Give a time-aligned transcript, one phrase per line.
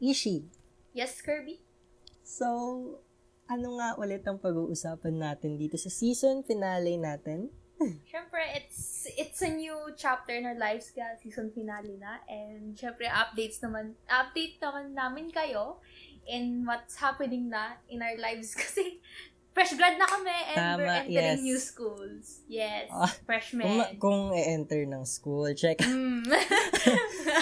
[0.00, 0.44] Ishi.
[0.92, 1.60] Yes, Kirby?
[2.20, 2.46] So,
[3.46, 7.48] ano nga ulit ang pag-uusapan natin dito sa season finale natin?
[8.08, 12.24] Siyempre, it's it's a new chapter in our lives kaya season finale na.
[12.24, 15.78] And syempre, updates naman, update naman namin kayo
[16.24, 18.98] in what's happening na in our lives kasi
[19.52, 21.40] fresh grad na kami and Tama, we're entering yes.
[21.40, 22.24] new schools.
[22.44, 23.64] Yes, Ah, freshmen.
[23.64, 25.80] Kung, kung e-enter ng school, check.
[25.80, 26.24] Mm.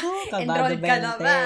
[0.05, 1.36] Oh, Enrolled ka na ba?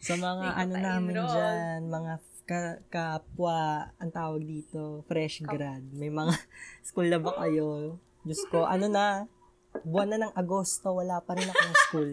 [0.00, 1.30] Sa mga ano namin enrolled.
[1.30, 3.60] dyan, mga ka- kapwa,
[3.94, 5.84] ang tawag dito, fresh Kap- grad.
[5.92, 6.34] May mga
[6.88, 8.00] school na ba kayo?
[8.20, 9.28] Diyos ko, ano na,
[9.82, 12.10] buwan na ng Agosto, wala pa rin akong school.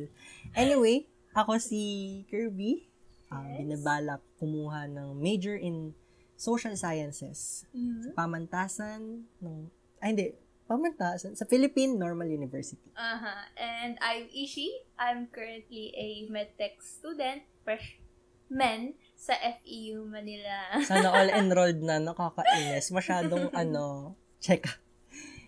[0.53, 1.81] Anyway, ako si
[2.27, 2.85] Kirby.
[3.27, 3.59] Um, Yes.
[3.59, 5.91] Binabalak kumuha ng major in
[6.35, 7.67] social sciences.
[7.71, 8.13] Mhm.
[8.13, 9.67] Pamantasan ng,
[9.99, 10.25] ay hindi,
[10.67, 12.91] pamantasan, sa Philippine Normal University.
[12.93, 13.41] Uh-huh.
[13.55, 14.67] And I'm Ishi.
[14.99, 20.75] I'm currently a medtech student, freshman sa FEU Manila.
[20.89, 22.91] Sana all enrolled na, nakakainis.
[22.91, 24.67] Masyadong ano, check.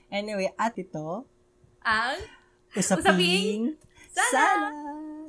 [0.10, 1.28] Anyway, at ito,
[1.80, 2.18] Ang
[2.76, 3.62] usaping, Usaping
[4.10, 4.32] sana.
[4.32, 4.68] Sana.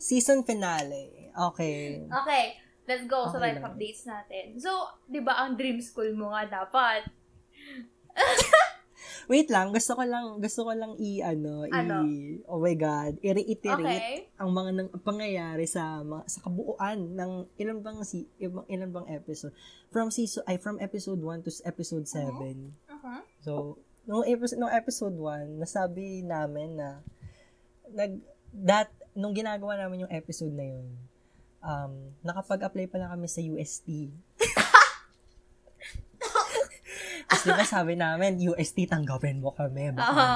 [0.00, 1.30] Season finale.
[1.30, 2.00] Okay.
[2.08, 2.44] Okay,
[2.88, 3.70] let's go sa Okay life lang.
[3.70, 4.56] updates natin.
[4.58, 4.70] So,
[5.06, 7.06] di ba ang dream school mo nga dapat?
[9.30, 12.02] Wait lang, gusto ko lang, gusto ko lang i, ano, Ano?
[12.02, 14.34] i, oh my God, i-reiterate Okay.
[14.34, 19.06] ang mga nang, pangyayari sa mga, sa kabuuan ng ilan bang si ilang, ilan bang
[19.14, 19.54] episode
[19.86, 23.20] from season ay from episode 1 to episode 7 Uh-huh.
[23.38, 23.52] So,
[24.02, 26.98] nung episode, nung episode 1, nasabi namin na
[27.94, 28.18] nag
[28.50, 30.86] that nung ginagawa namin yung episode na yun,
[31.62, 34.10] um, nakapag-apply pa lang kami sa UST.
[37.30, 39.94] Tapos di ba sabi namin, UST tanggapin mo kami.
[39.94, 40.26] Baka Oo.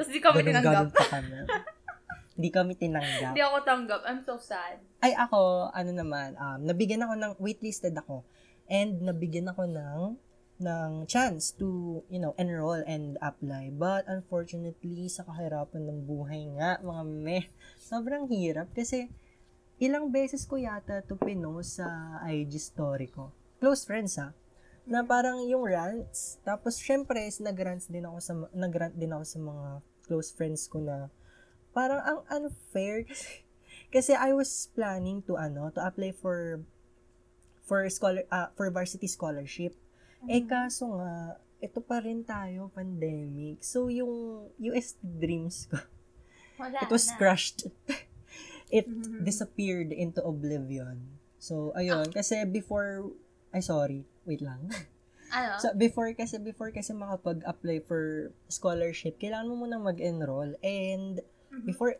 [0.00, 0.72] Tapos di kami tinanggap.
[0.72, 1.36] ganun pa kami.
[2.40, 3.36] Hindi kami tinanggap.
[3.36, 4.00] Hindi ako tanggap.
[4.08, 4.80] I'm so sad.
[5.04, 8.24] Ay, ako, ano naman, um, nabigyan ako ng, waitlisted ako.
[8.64, 10.16] And nabigyan ako ng,
[10.64, 13.68] ng chance to, you know, enroll and apply.
[13.76, 17.44] But, unfortunately, sa kahirapan ng buhay nga, mga meh,
[17.76, 18.72] sobrang hirap.
[18.72, 19.12] Kasi,
[19.76, 23.36] ilang beses ko yata to pinost sa IG story ko.
[23.60, 24.32] Close friends, ha?
[24.88, 26.40] Na parang yung rants.
[26.42, 29.66] Tapos, syempre, nag-rants din ako sa, nag-rant din ako sa mga
[30.04, 31.06] close friends ko na
[31.70, 33.46] parang ang unfair kasi
[33.94, 36.58] kasi I was planning to ano to apply for
[37.62, 39.78] for scholar ah, for varsity scholarship.
[40.26, 43.62] Eh kaso nga ito pa rin tayo pandemic.
[43.62, 45.78] So yung US dreams ko
[46.58, 47.14] Wala it was na.
[47.14, 47.70] crushed.
[48.74, 49.22] it Mhm.
[49.22, 51.06] disappeared into oblivion.
[51.38, 53.14] So ayun kasi before
[53.54, 54.68] ay sorry, wait lang.
[55.30, 55.62] Ano?
[55.62, 60.58] So, before kasi, before kasi makapag-apply for scholarship, kailangan mo muna mag-enroll.
[60.58, 61.64] And, Mhm.
[61.64, 61.94] before,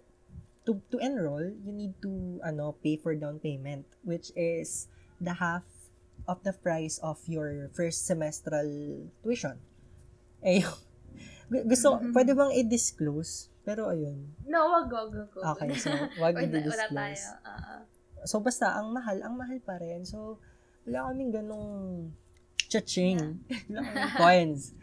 [0.66, 2.10] to, to enroll, you need to,
[2.42, 4.91] ano, pay for down payment, which is
[5.22, 5.62] the half
[6.26, 8.66] of the price of your first semestral
[9.22, 9.62] tuition.
[10.42, 10.66] Eh,
[11.47, 12.10] gu- gusto, Mhm.
[12.10, 13.47] pwede bang i-disclose?
[13.62, 14.34] Pero, ayun.
[14.42, 15.31] no, wag, wag, wag.
[15.31, 15.44] wag.
[15.54, 16.58] Okay, so, wag wala, wala tayo.
[16.58, 17.25] i-disclose.
[17.47, 17.75] Oo.
[18.26, 20.02] So, basta, ang mahal, ang mahal pa rin.
[20.02, 20.42] So,
[20.90, 21.70] wala kaming ganong
[22.66, 23.46] cha-ching.
[23.70, 24.74] wala kaming coins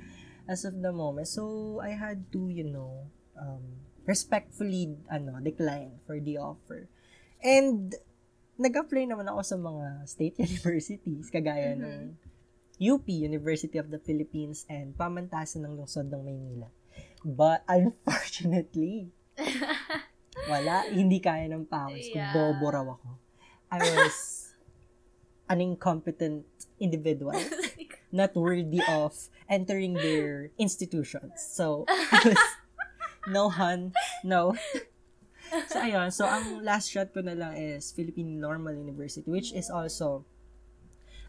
[0.47, 1.27] as of the moment.
[1.27, 6.87] So, I had to, you know, um, respectfully, ano, decline for the offer.
[7.43, 7.91] And,
[8.55, 11.83] nag-apply naman ako sa mga state universities, kagaya Mhm.
[11.83, 11.99] ng
[12.79, 16.71] UP, University of the Philippines, and pamantasan ng lungsod ng Maynila.
[17.27, 19.11] But, unfortunately,
[20.47, 21.67] wala, hindi kaya ng
[22.07, 22.15] ko.
[22.15, 22.31] Yeah.
[22.31, 23.09] Bobo raw ako.
[23.67, 24.46] I was
[25.49, 26.45] an incompetent
[26.79, 27.39] individual,
[28.11, 29.15] not worthy of
[29.49, 31.39] entering their institutions.
[31.39, 32.37] So, was,
[33.27, 33.93] no hun,
[34.23, 34.55] no.
[35.71, 36.11] So, ayun.
[36.11, 40.27] So, ang last shot ko na lang is Philippine Normal University, which is also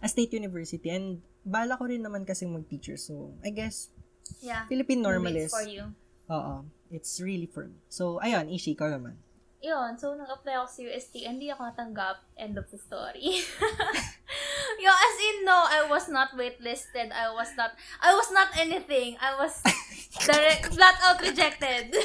[0.03, 0.91] a state university.
[0.91, 2.99] And, bala ko rin naman kasi mag-teacher.
[2.99, 3.89] So, I guess,
[4.43, 4.67] yeah.
[4.67, 5.95] Philippine Normal is, for you.
[6.29, 7.79] oo, it's really for me.
[7.89, 9.17] So, ayun, Ishi, ikaw naman.
[9.59, 12.23] Yun, so nag-apply ako sa UST, hindi ako natanggap.
[12.39, 13.43] End of the story.
[14.85, 17.11] Yo, as in, no, I was not waitlisted.
[17.11, 19.19] I was not, I was not anything.
[19.19, 19.59] I was
[20.31, 21.91] direct, flat out rejected.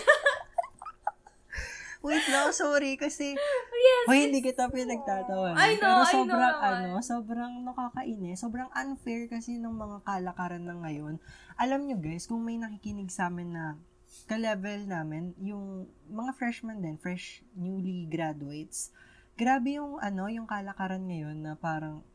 [2.03, 4.05] Wait lang, sorry, kasi, yes.
[4.11, 5.55] hoy, hindi kita pinagtatawa.
[5.55, 10.67] I know, Pero I know sobrang, ano, sobrang nakakainis, sobrang unfair kasi ng mga kalakaran
[10.67, 11.15] na ngayon.
[11.55, 13.79] Alam nyo guys, kung may nakikinig sa amin na
[14.29, 18.93] ka-level namin, yung mga freshmen din, fresh newly graduates,
[19.33, 22.05] grabe yung, ano, yung kalakaran ngayon na parang,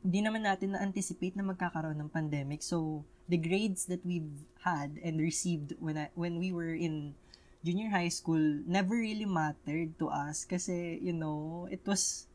[0.00, 2.64] hindi naman natin na-anticipate na magkakaroon ng pandemic.
[2.64, 7.14] So, the grades that we've had and received when I, when we were in
[7.60, 12.26] junior high school never really mattered to us kasi, you know, it was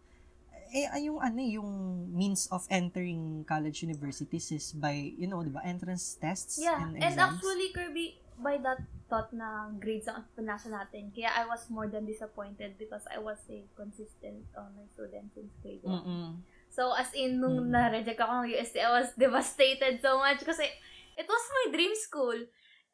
[0.76, 1.70] eh, yung ano, eh, yung
[2.12, 7.00] means of entering college universities is by, you know, di ba, entrance tests Yeah, and
[7.00, 7.40] and, exams.
[7.40, 12.04] actually, Kirby, by that thought na grades ang pinasa natin, kaya I was more than
[12.04, 15.94] disappointed because I was a consistent honor student since grade 1.
[15.94, 16.42] Mm-mm.
[16.68, 17.72] So, as in, nung Mm.
[17.72, 20.68] na-reject ako ng UST, I was devastated so much kasi
[21.16, 22.36] it was my dream school.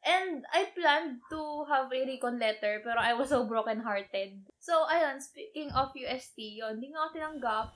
[0.02, 1.40] And I planned to
[1.70, 4.34] have a recon letter, pero I was so broken-hearted.
[4.58, 7.66] So, ayun, speaking of UST, yun, hindi nga ako tinanggap.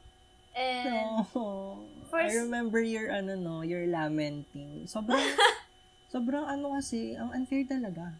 [0.53, 1.87] And, No.
[2.11, 4.87] First- I remember your, ano, no, your lamenting.
[4.87, 5.23] Sobrang,
[6.07, 8.15] sobrang ano kasi, ang unfair talaga.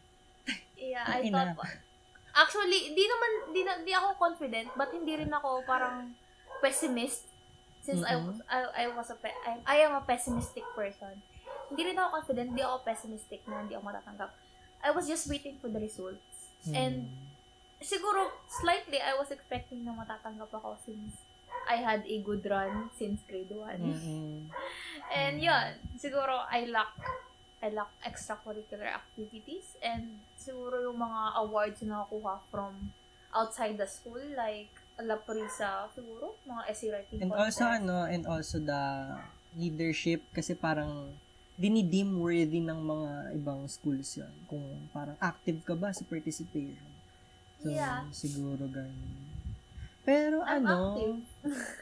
[0.77, 1.57] yeah, I thought,
[2.35, 6.13] actually, di naman, di, na, di ako confident, but hindi rin ako parang
[6.61, 7.25] pessimist.
[7.81, 8.25] Since I, Mhm.
[8.27, 11.15] was, I, I was a, pe- I, I am a pessimistic person.
[11.71, 14.31] Hindi rin ako confident, di ako pessimistic na hindi ako matatanggap.
[14.83, 16.51] I was just waiting for the results.
[16.67, 17.15] And Hmm.
[17.79, 21.15] siguro, slightly, I was expecting na matatanggap ako since
[21.67, 23.79] I had a good run since grade 1.
[23.79, 24.51] Mm-mm.
[25.15, 26.91] And yun, siguro I lack
[27.65, 32.93] I lack extracurricular activities and siguro yung mga awards na nakuha from
[33.33, 37.61] outside the school like La Prisa, siguro, mga essay writing And contest.
[37.61, 38.81] also, ano, and also the
[39.53, 41.13] leadership, kasi parang,
[41.57, 44.33] dinidim worthy ng mga ibang schools yun.
[44.49, 46.89] Kung parang active ka ba sa participation.
[47.61, 48.09] So, Yeah.
[48.13, 49.25] siguro ganun.
[50.05, 51.19] Pero I'm ano, active.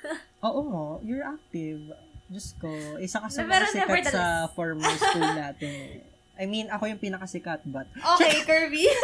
[0.46, 1.82] oo mo, you're active.
[2.26, 2.68] Diyos ko,
[2.98, 5.94] isa ka sa pero sikat sa former school natin eh.
[6.34, 7.86] I mean, ako yung pinakasikat, but
[8.18, 8.90] Okay, Kirby.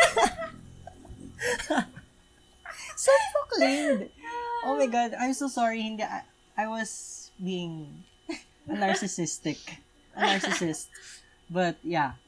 [2.97, 4.11] self-proclaimed.
[4.67, 5.81] Oh my God, I'm so sorry.
[5.81, 6.23] Hindi, I,
[6.57, 8.05] I was being
[8.69, 9.57] a narcissistic.
[10.13, 10.89] A narcissist.
[11.49, 12.19] But, yeah.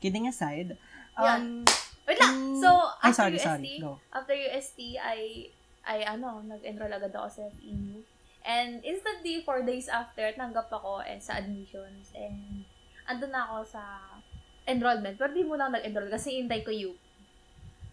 [0.00, 0.76] Kidding aside.
[1.18, 1.64] Um,
[2.06, 2.34] Wait lang.
[2.36, 2.68] Mm, So,
[3.02, 3.78] ay, after sorry, UST, sorry.
[3.80, 3.98] Go.
[4.12, 5.18] after UST, I,
[5.84, 8.04] I, ano, nag-enroll agad ako sa FEU.
[8.40, 12.08] And instantly, four days after, tanggap ako and sa admissions.
[12.16, 12.64] And,
[13.04, 13.82] andun na ako sa
[14.64, 15.18] enrollment.
[15.18, 16.96] Pero di muna ako nag-enroll kasi hintay ko UP.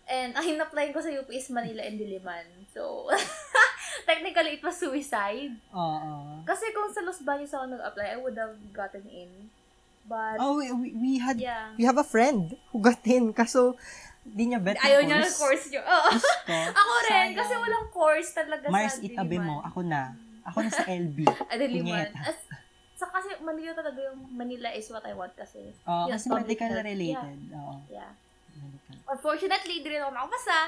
[0.07, 2.47] And ang in-apply ko sa UP is Manila and Diliman.
[2.71, 3.11] So,
[4.09, 5.51] technically, it was suicide.
[5.75, 6.39] Oo.
[6.47, 9.51] Kasi kung sa Los Baños ako nag-apply, I would have gotten in.
[10.07, 11.75] But, Oh, we, we, had, yeah.
[11.75, 13.35] we have a friend who got in.
[13.35, 13.75] Kaso,
[14.23, 15.83] di niya bet Ayaw niya ng course nyo.
[15.83, 16.09] Oo.
[16.71, 17.35] Ako rin, Sayang.
[17.35, 19.59] kasi walang course talaga Mars, sa itabi Diliman.
[19.59, 19.65] mo.
[19.67, 20.15] Ako na.
[20.47, 21.17] Ako na sa LB.
[21.27, 22.17] Punyeta.
[22.29, 22.39] As,
[22.97, 25.69] sa kasi Manila talaga yung Manila is what I want kasi.
[25.85, 26.87] Oo, Yes, kasi medical health.
[26.87, 27.39] related.
[27.53, 27.75] Oo.
[27.91, 28.11] Yeah.
[28.57, 28.95] Medical.
[29.11, 30.59] Unfortunately, di rin ako nakapasa.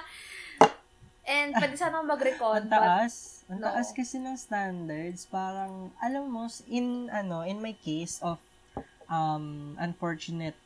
[1.29, 2.61] And pwede sana akong mag-recon.
[2.65, 3.45] Ang taas.
[3.49, 3.65] Ang no.
[3.69, 5.25] taas kasi ng standards.
[5.29, 8.41] Parang, alam mo, in, ano, in my case of
[9.09, 10.57] um, unfortunate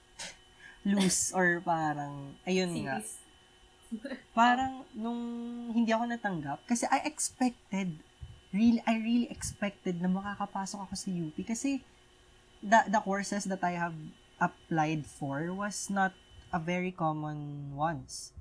[0.87, 2.99] lose or parang, But, ayun nga.
[2.99, 3.23] series.
[4.33, 5.21] Parang, nung
[5.71, 7.93] hindi ako natanggap, kasi I expected,
[8.53, 11.81] really, I really expected na makakapasok ako sa UP kasi
[12.61, 13.97] the, the courses that I have
[14.39, 16.13] applied for was not
[16.53, 18.31] a very common ones.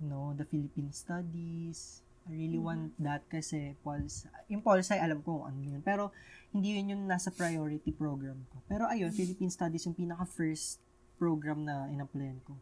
[0.00, 2.64] You know, the Philippine Studies, I really Mhm.
[2.64, 6.08] want that kasi Pulse, yung Pulse alam ko kung ano yun, pero
[6.50, 8.58] hindi yun yung nasa priority program ko.
[8.66, 10.80] Pero ayun, Philippine Studies yung pinaka-first
[11.14, 12.56] program na in-applyan ko.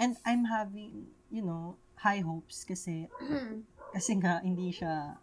[0.00, 3.10] And I'm having, you know, high hopes kasi
[3.90, 5.18] kasi nga hindi siya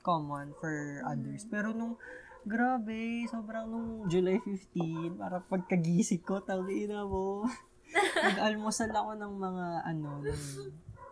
[0.00, 1.46] common for others.
[1.48, 1.96] Pero nung
[2.44, 7.44] grabe, sobrang nung July 15, para pagkagising ko, tangina mo.
[8.26, 10.42] Nag-almusal ako ng mga ano, ng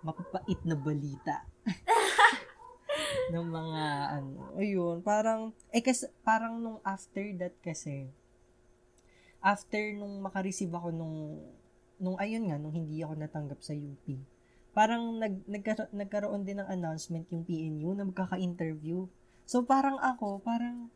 [0.05, 1.45] mapapait na balita.
[3.35, 3.85] ng mga
[4.19, 8.09] ano, ayun, parang eh kasi parang nung after that kasi
[9.45, 11.39] after nung makareceive ako nung
[11.99, 14.07] nung ayun nga nung hindi ako natanggap sa UP
[14.79, 19.11] parang nag, nagkaro- nagkaroon din ng announcement yung PNU na magkaka-interview.
[19.43, 20.87] So, parang ako, parang,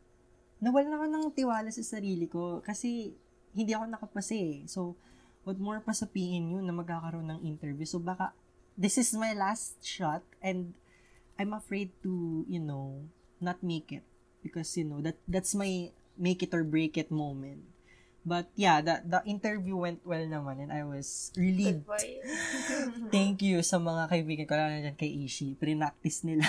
[0.63, 3.11] nawalan ako ng tiwala sa sarili ko kasi
[3.51, 4.63] hindi ako nakapasa eh.
[4.71, 4.95] So,
[5.43, 7.83] what more pa sa PNU na magkakaroon ng interview.
[7.83, 8.31] So, baka,
[8.79, 10.71] this is my last shot and
[11.35, 13.03] I'm afraid to, you know,
[13.43, 14.07] not make it.
[14.39, 17.67] Because, you know, that that's my make it or break it moment.
[18.23, 21.83] But, yeah, the, the interview went well naman and I was relieved.
[23.15, 25.59] Thank you sa mga kaibigan ko, lalo na dyan kay Ishi.
[25.59, 26.47] Pre-practice nila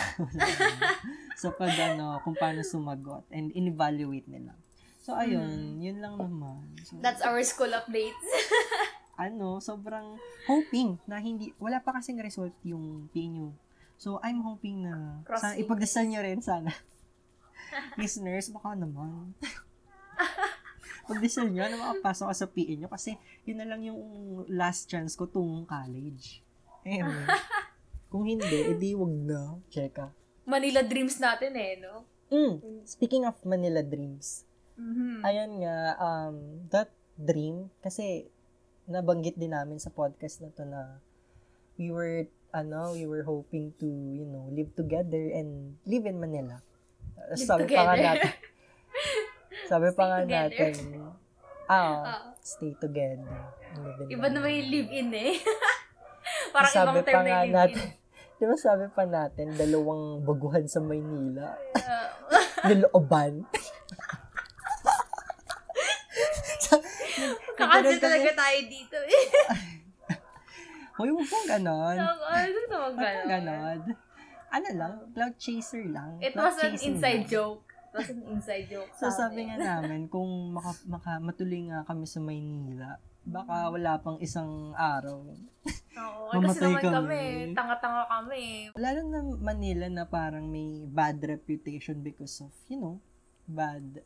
[1.42, 4.54] sa pag, ano, kung paano sumagot and in-evaluate nila.
[5.02, 6.62] So, ayun, yun lang naman.
[6.86, 8.22] So, That's our school updates.
[9.26, 10.14] ano, sobrang
[10.46, 13.50] hoping na hindi, wala pa kasing result yung PNU.
[13.98, 15.66] So, I'm hoping na, Cross sana, fingers.
[15.66, 16.70] ipagdasal nyo rin sana.
[17.98, 19.34] Listeners, baka naman.
[21.04, 24.00] Pagdasal nyo na makapasok ka sa PNU kasi yun na lang yung
[24.48, 26.40] last chance ko tungong college.
[26.82, 27.08] Ayun.
[28.10, 29.58] Kung hindi, edi wag na.
[29.68, 30.08] Cheka.
[30.44, 32.04] Manila dreams natin eh, no?
[32.28, 34.44] Mm, speaking of Manila dreams,
[34.74, 35.22] Mhm.
[35.22, 36.36] ayan nga, um,
[36.68, 38.26] that dream, kasi
[38.84, 40.98] nabanggit din namin sa podcast na to na
[41.74, 46.58] we were, ano, we were hoping to, you know, live together and live in Manila.
[47.30, 48.18] Live sabi pa nga together.
[48.18, 48.30] natin,
[49.66, 50.70] sabi pa Stay nga together.
[50.70, 50.74] natin,
[51.66, 52.20] ah, Ah.
[52.38, 53.32] stay together.
[54.06, 54.40] Iba na Manila.
[54.42, 55.34] may live-in eh.
[56.50, 57.52] Parang sabi ibang term pa na live-in.
[57.52, 57.86] natin,
[58.38, 62.08] di ba sabi pa natin, dalawang baguhan sa Maynila, Ah,
[62.68, 63.44] nilooban.
[67.54, 69.24] Kakasin talaga tayo dito eh.
[70.94, 71.96] Hoy, huwag kang ganon.
[71.96, 72.14] Ano
[72.68, 73.78] Huwag kang ganon.
[74.48, 76.22] Ano lang, cloud chaser lang.
[76.22, 77.30] It Cloud was an inside lang.
[77.32, 77.66] joke.
[77.94, 78.90] An inside joke.
[78.98, 83.96] So, sa sabi nga namin, kung maka, maka, matuloy nga kami sa Maynila, baka wala
[83.98, 85.22] pang isang araw.
[85.94, 86.90] Oo, kasi naman kami.
[86.90, 87.22] kami.
[87.54, 88.42] Tanga-tanga kami.
[88.74, 92.98] Lalo na Manila na parang may bad reputation because of, you know,
[93.46, 94.02] bad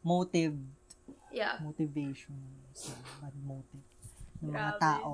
[0.00, 0.54] motive,
[1.28, 1.58] Yeah.
[1.60, 2.38] motivation.
[2.72, 3.84] So, bad motive
[4.40, 4.80] ng mga Grabe.
[4.80, 5.12] tao.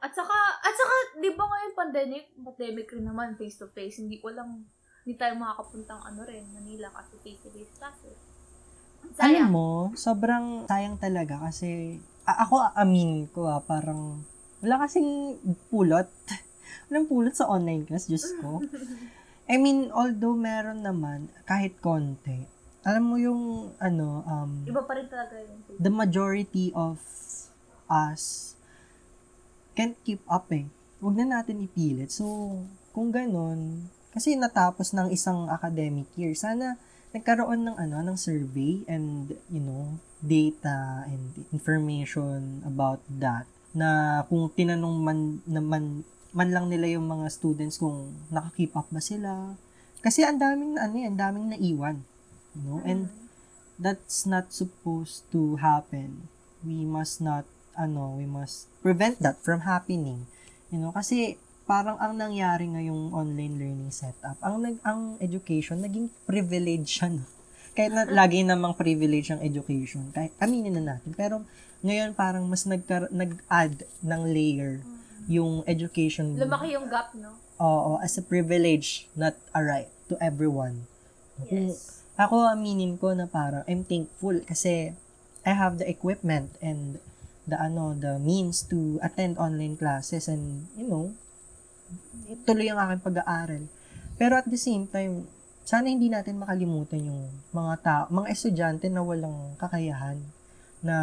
[0.00, 4.64] At saka, at saka, di ba ngayon pandemic, pandemic rin naman, face-to-face, hindi walang,
[5.04, 8.18] hindi tayo makakapuntang ano rin, Manila kasi face-to-face classes.
[9.16, 9.50] Alam Sayang.
[9.50, 14.22] mo, sobrang sayang talaga kasi a- ako amin ko ah, parang
[14.60, 15.40] wala kasing
[15.72, 16.08] pulot.
[16.92, 18.60] Walang pulot sa online class, Diyos ko.
[19.50, 22.46] I mean, although meron naman, kahit konti,
[22.86, 27.00] alam mo yung, ano, um, Iba pa rin talaga yung face the majority of
[27.90, 28.54] us
[29.74, 30.68] can't keep up eh.
[31.00, 32.12] Huwag na natin ipilit.
[32.12, 32.26] So,
[32.92, 36.78] kung ganun, kasi natapos ng isang academic year, sana
[37.10, 44.50] nagkaroon ng ano, ng survey and, you know, data and information about that na kung
[44.50, 49.58] tinanong man naman man lang nila yung mga students kung naka-keep up ba sila.
[50.00, 52.06] Kasi ang daming ano, eh, ang daming naiwan.
[52.54, 52.78] You know?
[52.86, 53.10] And
[53.78, 56.30] that's not supposed to happen.
[56.62, 60.30] We must not, ano, we must prevent that from happening.
[60.70, 66.10] You know, kasi parang ang nangyari ngayong online learning setup, ang nag ang education naging
[66.26, 67.14] privilege siya.
[67.14, 67.22] No?
[67.78, 71.14] Kahit na lagi namang privilege ang education, kahit aminin na natin.
[71.14, 71.46] Pero
[71.86, 74.82] ngayon parang mas nagkar- nag-add ng layer
[75.30, 76.34] yung education.
[76.34, 77.38] Lumaki yung gap, no?
[77.62, 80.90] Oo, as a privilege, not a right to everyone.
[81.46, 82.00] Yes.
[82.20, 84.92] ako aminin ko na parang I'm thankful kasi
[85.40, 87.00] I have the equipment and
[87.48, 91.16] the ano the means to attend online classes and you know
[92.46, 93.62] tuloy ang aking pag-aaral.
[94.16, 95.26] Pero at the same time,
[95.64, 97.22] sana hindi natin makalimutan yung
[97.54, 100.18] mga tao, mga estudyante na walang kakayahan
[100.82, 100.96] na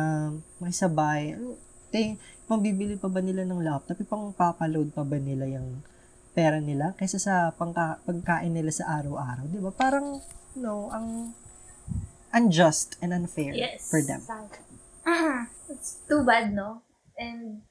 [0.60, 1.38] makisabay.
[1.38, 1.56] Ano,
[1.90, 3.98] te, pambibili pa ba nila ng laptop?
[4.00, 5.82] Ipang papaload pa ba nila yung
[6.38, 9.74] pera nila kaysa sa pangka, pagkain nila sa araw-araw, 'di ba?
[9.74, 10.22] Parang
[10.54, 11.34] no, ang
[12.30, 13.90] unjust and unfair Yes.
[13.90, 14.22] for them.
[15.72, 16.86] It's too bad, no?
[17.18, 17.66] And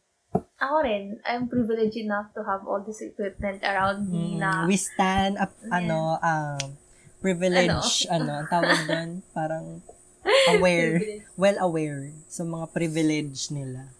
[0.56, 4.76] ako rin, I'm privileged enough to have all this equipment around me Mm, na we
[4.76, 6.76] stand up ano um
[7.20, 9.80] privilege ano, ang tawag doon parang
[10.48, 11.00] aware,
[11.34, 13.92] well aware sa mga privilege nila.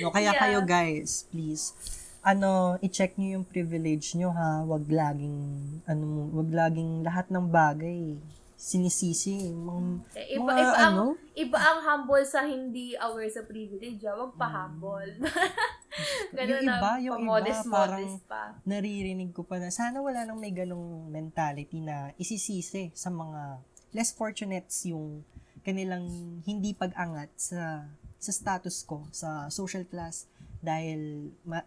[0.00, 0.40] No, kaya Yeah.
[0.40, 1.76] kayo guys, please
[2.18, 4.64] ano, i-check niyo yung privilege niyo ha.
[4.64, 5.38] Wag laging
[5.84, 8.16] ano, wag laging lahat ng bagay
[8.58, 9.48] sinisisi.
[9.48, 9.86] Mga,
[10.18, 14.02] Eh, Iba, mga iba, ano, ang, iba ang humble sa hindi aware sa privilege.
[14.02, 15.14] Huwag pa humble.
[16.36, 18.42] Ganun yung iba, na, yung iba, parang pa.
[18.62, 24.12] naririnig ko pa na sana wala nang may ganong mentality na isisisi sa mga less
[24.12, 25.24] fortunates yung
[25.60, 26.06] kanilang
[26.44, 27.88] hindi pag-angat sa
[28.18, 30.26] sa status ko sa social class
[30.58, 31.62] dahil ma,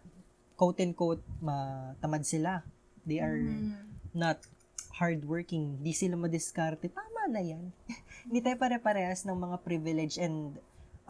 [0.54, 2.62] quote and quote matamad sila.
[3.02, 3.74] They are Mm.
[4.14, 4.38] not
[4.94, 5.80] hardworking.
[5.80, 6.86] Di sila madiskarte.
[6.86, 7.72] Tama na yan.
[8.28, 10.54] Hindi tayo pare-parehas ng mga privilege and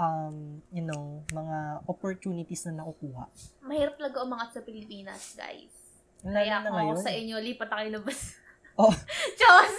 [0.02, 3.30] um, you know, mga opportunities na nakukuha.
[3.62, 5.74] Mahirap talaga umangat sa Pilipinas, guys.
[6.22, 6.94] Lalo Kaya na ngayon.
[6.98, 8.20] ako sa inyo, lipat na kayo labas.
[8.72, 8.88] Oh.
[9.36, 9.72] Diyos!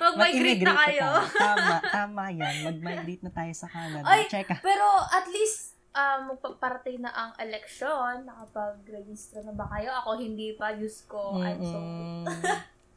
[0.00, 1.04] Mag-migrate na kayo.
[1.04, 1.36] tayo.
[1.36, 2.54] Tama, tama yan.
[2.64, 4.08] Mag-migrate na tayo sa Canada.
[4.08, 4.48] Ay, Check.
[4.64, 8.24] Pero at least, um, magpaparating na ang election.
[8.24, 9.92] Nakapag-register na ba kayo?
[10.00, 10.72] Ako hindi pa.
[10.72, 11.36] Diyos ko.
[11.44, 11.76] I'm so...
[11.76, 12.24] Mm-mm.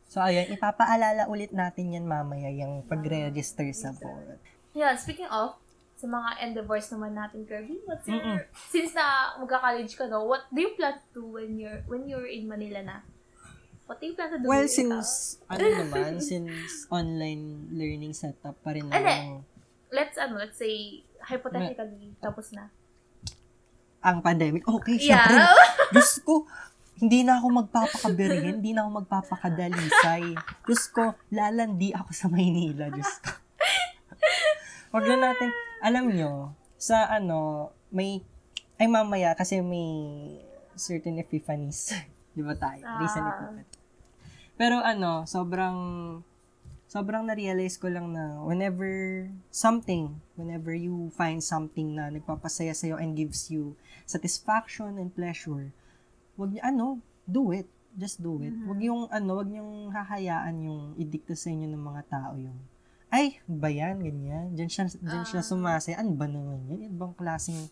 [0.07, 4.39] So, ayun, ipapaalala ulit natin yan mamaya, yung pag-register sa vote.
[4.71, 5.59] Yeah, speaking of,
[6.01, 8.41] sa mga endeavors naman natin, Kirby, what's your, Mm-mm.
[8.74, 12.25] since na magka-college ka no, what do you plan to do when you're, when you're
[12.25, 12.98] in Manila na?
[13.86, 14.50] What do you plan to do?
[14.50, 15.10] Well, since,
[15.51, 18.98] ano naman, since online learning setup pa rin Ano?
[18.98, 19.46] naman
[19.91, 22.72] let's, ano, let's say, hypothetically, tapos na.
[24.01, 24.65] ang pandemic.
[24.65, 25.22] Okay, Yeah.
[25.22, 25.38] syempre.
[25.93, 26.50] Diyos ko,
[26.98, 30.25] hindi na ako magpapakabirin, hindi na ako magpapakadalisay.
[30.65, 33.29] Diyos ko, lalandi ako sa Maynila, Diyos ko.
[34.96, 35.50] Huwag na natin,
[35.81, 38.21] alam nyo, sa ano, may,
[38.77, 39.89] ay mamaya, kasi may
[40.73, 41.91] certain epiphanies.
[42.38, 42.81] Di ba tayo?
[42.97, 43.31] Recent Ah.
[43.35, 43.63] epiphany.
[44.55, 45.77] Pero ano, sobrang,
[46.85, 53.17] sobrang na-realize ko lang na whenever something, whenever you find something na nagpapasaya sa'yo and
[53.17, 53.73] gives you
[54.05, 55.73] satisfaction and pleasure,
[56.35, 57.65] wag ano, do it.
[57.91, 58.55] Just do it.
[58.55, 58.65] Mhm.
[58.71, 62.55] Wag yung, ano, wag yung hahayaan yung idikta sa inyo ng mga tao yung,
[63.11, 64.45] ay, ba yan, ganyan.
[64.51, 65.45] Diyan siya, diyan siya Ah.
[65.45, 65.99] sumasaya.
[65.99, 66.89] Ano ba naman yan?
[66.89, 67.67] Ibang klaseng,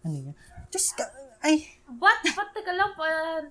[0.00, 0.34] ano yan?
[0.68, 3.06] Just, ka- ay, But, but teka lang, pa,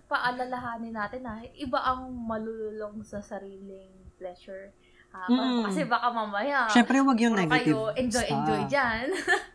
[0.07, 4.73] paalalahanin natin ha, iba ang malululong sa sariling pleasure.
[5.07, 5.63] Ah, Mm.
[5.63, 8.33] Kasi baka mamaya, syempre wag yung puro negative kayo enjoy, stuff.
[8.35, 9.05] enjoy dyan.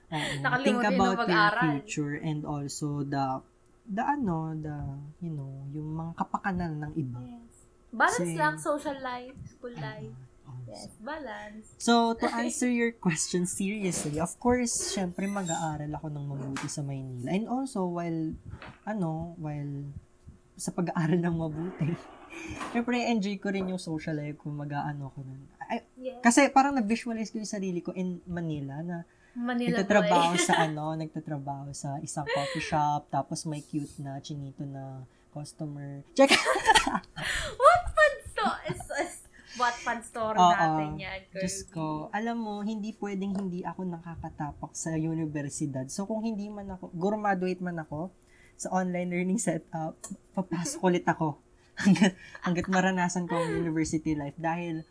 [0.08, 0.30] Oo.
[0.42, 1.62] Nakalimutan Think about your pag-aral.
[1.76, 3.24] future and also the
[3.84, 4.76] the ano, the,
[5.20, 7.18] you know, yung mga kapakanan ng iba.
[7.20, 7.52] yes.
[7.90, 10.08] Balance Kasi- lang, social life, school life.
[10.08, 10.31] Also.
[10.73, 11.67] Yes, balance.
[11.76, 17.29] So, to answer your question seriously, of course, syempre mag-aaral ako ng mabuti sa Maynila.
[17.29, 18.33] And also, while,
[18.85, 19.93] ano, while
[20.57, 21.93] sa pag-aaral ng mabuti,
[22.73, 25.45] syempre, enjoy ko rin yung social life ko, mag-aano ko nun.
[25.69, 26.19] Ay, Yes.
[26.19, 30.41] kasi parang na-visualize ko yung sarili ko in Manila na Manila nagtatrabaho boy.
[30.41, 36.05] sa ano, nagtatrabaho sa isang coffee shop, tapos may cute na chinito na customer.
[36.12, 36.33] Check!
[39.59, 40.52] Fun story Oo.
[40.52, 41.42] natin yan, girl.
[41.44, 45.87] Diyos ko, alam mo, hindi pwedeng hindi ako nakakatapak sa universidad.
[45.92, 48.12] So, kung hindi man ako, graduate man ako
[48.56, 49.99] sa online learning setup,
[50.32, 51.37] papasok ulit ako
[51.82, 54.87] hanggat, hanggat maranasan ko ang university life dahil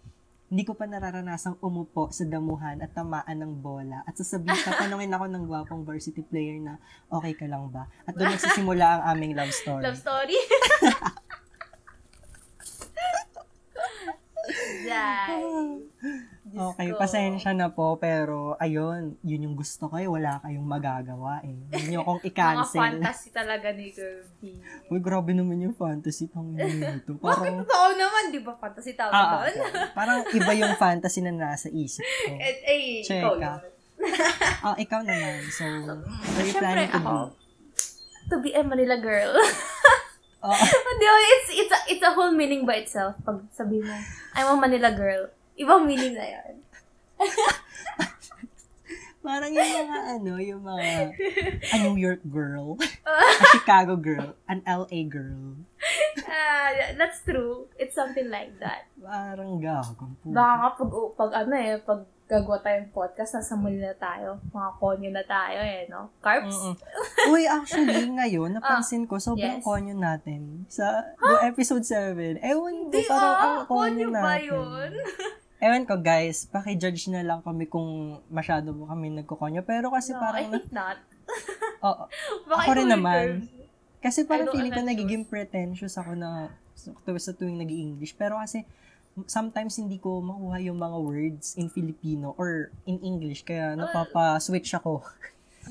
[0.52, 5.26] hindi ko pa nararanasang umupo sa damuhan at tamaan ng bola at sasabihin, tatanungin ako
[5.32, 6.76] ng gwapong varsity player na
[7.08, 7.88] okay ka lang ba?
[8.04, 9.88] At doon nagsisimula ang aming love story.
[9.88, 10.36] Love story.
[14.92, 15.44] Yay.
[16.42, 17.00] Diyos Okay, ko.
[17.00, 21.56] pasensya na po, pero ayun, yun yung gusto ko eh, wala kayong magagawa eh.
[21.80, 22.76] Yun yung kung Mga i-cancel.
[22.76, 24.60] fantasy talaga ni Kirby.
[24.92, 27.16] Uy, grabe naman yung fantasy tang ito.
[27.16, 28.52] Bakit Parang, totoo naman, di ba?
[28.54, 29.54] Fantasy tawag ah, doon.
[29.56, 29.88] okay.
[29.94, 32.36] parang iba yung fantasy na nasa isip ko.
[32.42, 33.40] Eh, eh, Check ikaw ah.
[33.40, 33.62] yun.
[34.66, 35.40] Ah, ikaw naman.
[35.48, 36.04] So, are
[36.42, 37.20] you Siyempre, planning to do?
[38.28, 39.34] To be a Manila girl.
[40.44, 43.14] Oh, Hindi, it's, it's, a, it's a whole meaning by itself.
[43.22, 43.94] Pag sabi mo,
[44.34, 45.30] I'm a Manila girl.
[45.54, 46.54] Ibang meaning na yan.
[49.22, 51.14] parang yung mga ano, yung mga
[51.62, 52.74] a New York girl,
[53.06, 55.62] a Chicago girl, an LA girl.
[56.26, 57.70] Ah, that's true.
[57.78, 58.90] It's something like that.
[58.98, 60.26] Parang gagawin po.
[60.34, 62.02] Baka nga pag, pag ano eh, pag
[62.32, 64.40] gagawa tayong podcast, nasa Manila tayo.
[64.56, 66.08] Mga konyo na tayo eh, no?
[66.24, 66.56] Carbs?
[66.56, 66.76] Mm-mm.
[67.36, 69.68] Uy, actually, ngayon, napansin ko, sobrang yes.
[69.68, 70.64] konyo natin.
[70.72, 72.40] Sa do episode 7.
[72.40, 74.48] Ewan ko, parang ang ah, konyo konyo ba natin.
[74.48, 74.92] yun?
[75.68, 79.68] Ewan ko, guys, paki-judge na lang kami kung masyado mo kami nagkukonyo.
[79.68, 80.98] Pero kasi No, I parang, think not.
[81.86, 82.04] oo.
[82.48, 83.28] Baka Ako rin naman.
[83.28, 83.36] girl.
[84.02, 88.18] Kasi parang I feeling ko wanna nagiging pretentious ako na sa sa tuwing nag english
[88.18, 88.66] Pero kasi,
[89.26, 93.44] sometimes hindi ko makuha yung mga words in Filipino or in English.
[93.44, 95.04] Kaya Well, napapa-switch ako.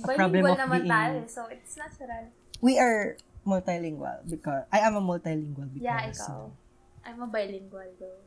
[0.01, 2.29] A problem of naman being- tayo, so it's natural.
[2.61, 6.53] We are multilingual because I am a multilingual because Yeah, ikaw.
[7.01, 8.21] I'm a bilingual though.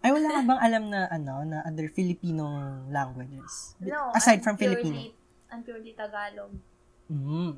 [0.00, 2.48] ay wala ka bang alam na ano na other Filipino
[2.88, 5.12] languages No, aside I'm from purely, Filipino
[5.52, 6.56] I'm purely Tagalog.
[7.12, 7.52] mm.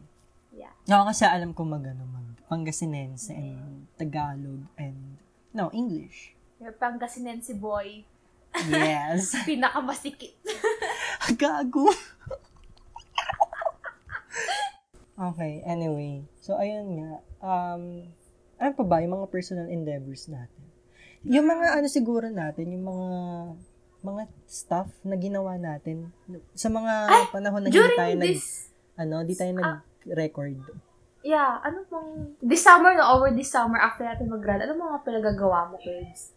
[0.50, 0.74] Yeah.
[0.82, 7.50] ako kasi alam ko mag ano mag Pangasinense and Tagalog and no English Your Pangasinense
[7.58, 8.06] boy.
[8.70, 10.38] yes Pinakamasikit.
[11.40, 11.88] gago
[15.16, 17.82] okay anyway so ayun nga um
[18.58, 20.62] ano pa ba yung mga personal endeavors natin
[21.22, 23.08] yung mga ano siguro natin yung mga
[24.02, 26.10] mga stuff na ginawa natin
[26.52, 26.92] sa mga
[27.30, 29.78] panahon na hindi tayo nag this, ano di tayo Ah.
[29.80, 30.58] nag-record
[31.22, 35.70] yeah, ano pong, this summer na over this summer after natin mag-grad, ano mga pinagagawa
[35.70, 36.34] mo, kids?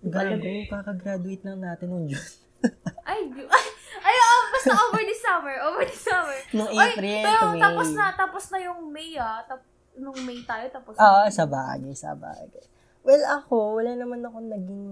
[0.00, 2.40] Gago kakagraduate lang natin nung June
[3.08, 3.66] Ay, ay,
[4.06, 6.38] ay, oh, basta over this summer, over this summer.
[6.76, 9.40] Ay, April pero to May tapos na, tapos na yung May ah.
[9.48, 9.64] Tap,
[9.96, 11.32] nung May tayo, tapos Oo, na.
[11.32, 12.64] sa bagay, sa bagay.
[13.00, 14.86] Well, ako, wala naman ako naging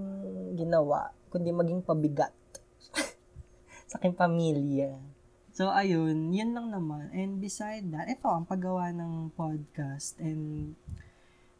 [0.56, 2.32] ginawa, kundi maging pabigat
[3.90, 4.96] sa aking pamilya.
[5.52, 7.10] So, ayun, yun lang naman.
[7.12, 10.14] And beside that, ito, ang paggawa ng podcast.
[10.22, 10.78] And,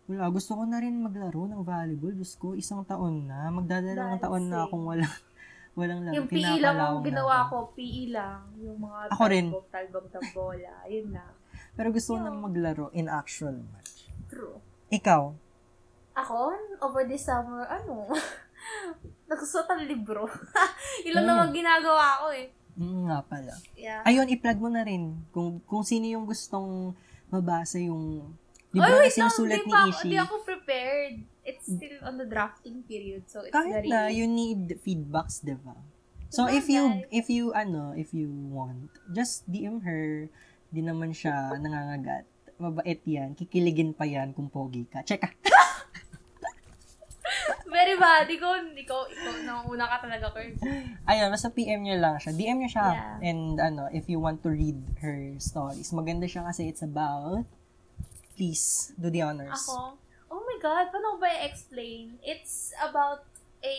[0.09, 2.13] wala, gusto ko na rin maglaro ng volleyball.
[2.13, 3.49] Diyos ko, isang taon na.
[3.51, 5.15] Magdadalawang taon na akong walang,
[5.79, 6.17] walang laro.
[6.17, 8.41] Yung PE lang ang ginawa ko, PE lang.
[8.57, 9.47] Yung mga Ako rin.
[9.47, 10.75] talbog, talbog ng bola.
[10.87, 11.33] Yun lang.
[11.75, 14.09] Pero gusto ko nang maglaro in actual match.
[14.27, 14.59] True.
[14.89, 15.23] Ikaw?
[16.17, 16.37] Ako,
[16.81, 18.09] over this summer, ano,
[19.31, 20.25] nagsusot ang libro.
[21.07, 21.29] Ilan Mm.
[21.29, 22.49] naman ginagawa ko eh.
[22.75, 23.55] Mm, nga pala.
[23.75, 24.03] Yeah.
[24.03, 26.95] Ayun, i-plug mo na rin kung kung sino yung gustong
[27.27, 28.35] mabasa yung
[28.71, 30.09] libro Ay, na wait sinusulat di ni pa ako- Ishi.
[30.09, 31.15] Di ako prepared.
[31.49, 33.89] It's still on the drafting period, so it's Kahit very...
[33.89, 35.73] na, you need feedbacks, di ba?
[36.29, 40.29] So, if you, if you, ano, if you want, just DM her.
[40.69, 42.29] Di naman siya nangangagat.
[42.61, 43.33] Mabait yan.
[43.33, 45.01] Kikiligin pa yan kung pogi ka.
[45.01, 45.33] Check ah.
[47.69, 48.29] Very bad.
[48.29, 50.57] Ikaw, ikaw, ikaw, nanguna ka talaga, Kurt.
[51.09, 52.33] Ayun, basta PM nyo lang siya.
[52.37, 52.87] DM nyo siya.
[52.93, 53.29] Yeah.
[53.29, 55.93] And, ano, if you want to read her stories.
[55.93, 57.49] Maganda siya kasi it's about,
[58.39, 59.67] please, do the honors.
[59.67, 59.99] Ako,
[60.31, 62.23] oh my God, paano ba i-explain?
[62.23, 63.27] It's about
[63.61, 63.77] a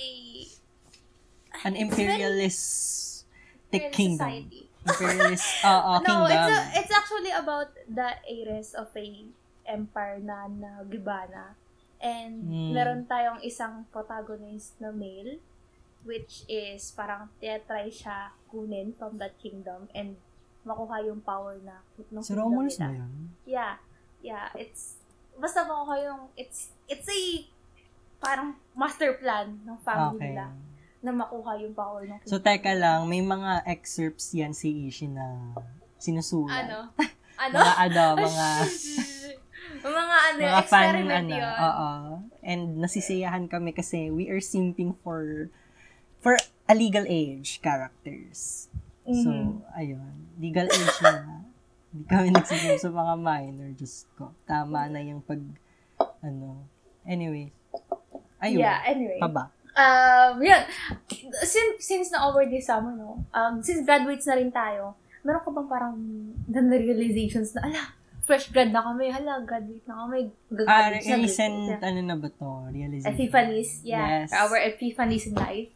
[1.63, 3.23] An imperialist
[3.71, 4.27] very kingdom.
[4.29, 4.63] society.
[4.85, 6.35] Imperialist, uh, uh, No, kingdom.
[6.35, 9.07] it's a, it's actually about the heiress of a
[9.65, 11.55] empire na nagibana.
[11.99, 12.71] And Hmm.
[12.75, 15.39] meron tayong isang protagonist na male
[16.07, 20.15] which is parang try siya kunin from that kingdom and
[20.63, 23.35] makuha yung power na ng si kingdom Romulus ba yun?
[23.43, 23.75] Yeah.
[24.19, 24.99] Yeah, it's
[25.39, 27.21] basta makuha yung it's it's a
[28.19, 30.35] parang master plan ng family Okay.
[30.35, 30.51] nila
[30.99, 35.55] na makuha yung power ng So, teka lang, may mga excerpts yan si Ishi na
[35.95, 36.67] sinusulat.
[36.67, 36.79] Ano?
[37.39, 37.55] Ano?
[37.55, 38.47] Mga ano, mga,
[39.95, 41.55] mga ano, mga fan, experiment ano, yun.
[41.63, 41.89] oo.
[42.43, 45.47] And nasisiyahan kami kasi we are simping for,
[46.19, 46.35] for
[46.67, 48.67] a legal age characters.
[49.07, 49.71] So, Mhm.
[49.71, 50.13] ayun.
[50.35, 51.47] Legal age na.
[51.89, 53.69] Hindi kami nagsisim sa mga minor.
[53.73, 54.33] Diyos ko.
[54.43, 55.41] Tama na yung pag,
[56.21, 56.65] ano.
[57.03, 57.49] Anyway.
[58.39, 58.59] Ayun.
[58.59, 59.19] Yeah, anyway.
[59.19, 59.43] Pa ba?
[59.73, 60.61] Um, yun.
[61.39, 63.23] Since, since na over this summer, no?
[63.31, 65.95] Um, since graduates na rin tayo, meron ka bang parang
[66.45, 67.81] ganda realizations na, ala,
[68.21, 70.29] fresh grad na kami, hala, graduate na kami.
[70.63, 72.49] Ah, Graduate na, recent, ano na ba to?
[72.69, 73.09] Realization.
[73.09, 74.23] Epiphanies, yeah.
[74.23, 74.29] Yes.
[74.31, 75.71] Our epiphanies in life.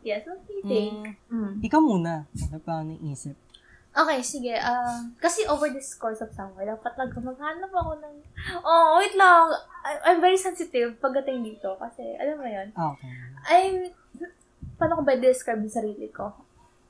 [0.00, 1.18] Yes, what do you think?
[1.26, 1.52] Mm, Mm.
[1.60, 2.24] ikaw muna.
[2.30, 3.34] Ano pa ang naisip?
[3.98, 4.54] Okay, sige.
[4.54, 8.14] Um, kasi over this course of summer, dapat lang maghanap ako ng...
[8.62, 9.50] Oh, wait lang.
[9.82, 11.74] I- I'm very sensitive pagdating dito.
[11.82, 13.10] Kasi, alam mo yun, Ah, Okay.
[13.50, 13.74] I'm...
[14.78, 16.30] Paano ko ba describe yung sarili ko?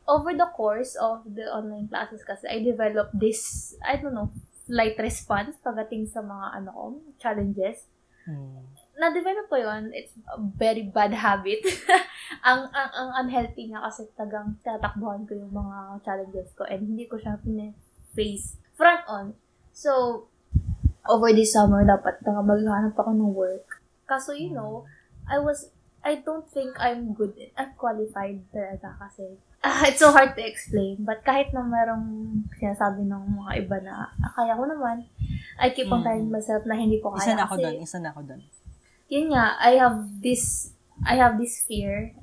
[0.04, 4.28] Over the course of the online classes kasi, I developed this, I don't know,
[4.68, 6.82] light response pagdating sa mga, ano ko,
[7.16, 7.88] challenges.
[8.28, 8.68] Hmm.
[8.98, 9.94] Na-develop ko yun.
[9.94, 11.62] It's a very bad habit.
[12.48, 17.06] ang, ang, ang unhealthy nga kasi tagang tatakbuhan ko yung mga challenges ko and hindi
[17.06, 17.38] ko siya
[18.12, 19.38] face front on.
[19.70, 20.26] So,
[21.06, 23.82] over this summer, dapat na maghanap ako ng work.
[24.06, 24.82] Kaso, you know,
[25.30, 25.70] I was,
[26.02, 31.02] I don't think I'm good, I'm qualified talaga kasi ah, it's so hard to explain.
[31.02, 32.06] But kahit na merong
[32.62, 35.06] sinasabi ng mga iba na, ah, kaya ko naman,
[35.58, 36.06] I keep on Mm.
[36.06, 37.26] telling myself na hindi ko kaya.
[37.26, 37.74] Isa na ako doon.
[37.82, 38.40] Isa na ako doon.
[39.08, 40.72] Yun nga, I have this,
[41.04, 42.14] I have this fear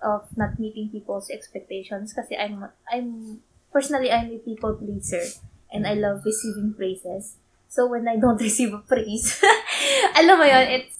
[0.00, 3.40] of not meeting people's expectations kasi I'm, I'm,
[3.72, 5.24] personally, I'm a people pleaser
[5.72, 7.36] and I love receiving praises.
[7.68, 9.40] So when I don't receive a praise,
[10.18, 10.98] alam mo yun, it's,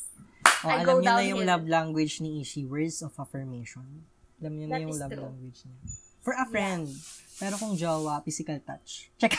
[0.65, 2.67] O, I alam go niyo na yung love language ni Ishi.
[2.67, 4.03] Words of affirmation.
[4.43, 5.23] Alam niyo na yung love true.
[5.23, 5.79] language niya.
[6.27, 6.91] For a friend.
[7.39, 9.07] Pero kung jowa, physical touch.
[9.23, 9.39] Check.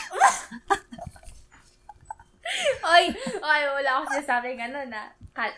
[2.88, 3.12] ay,
[3.44, 5.54] ay, wala ako sinasabing ano na, cut.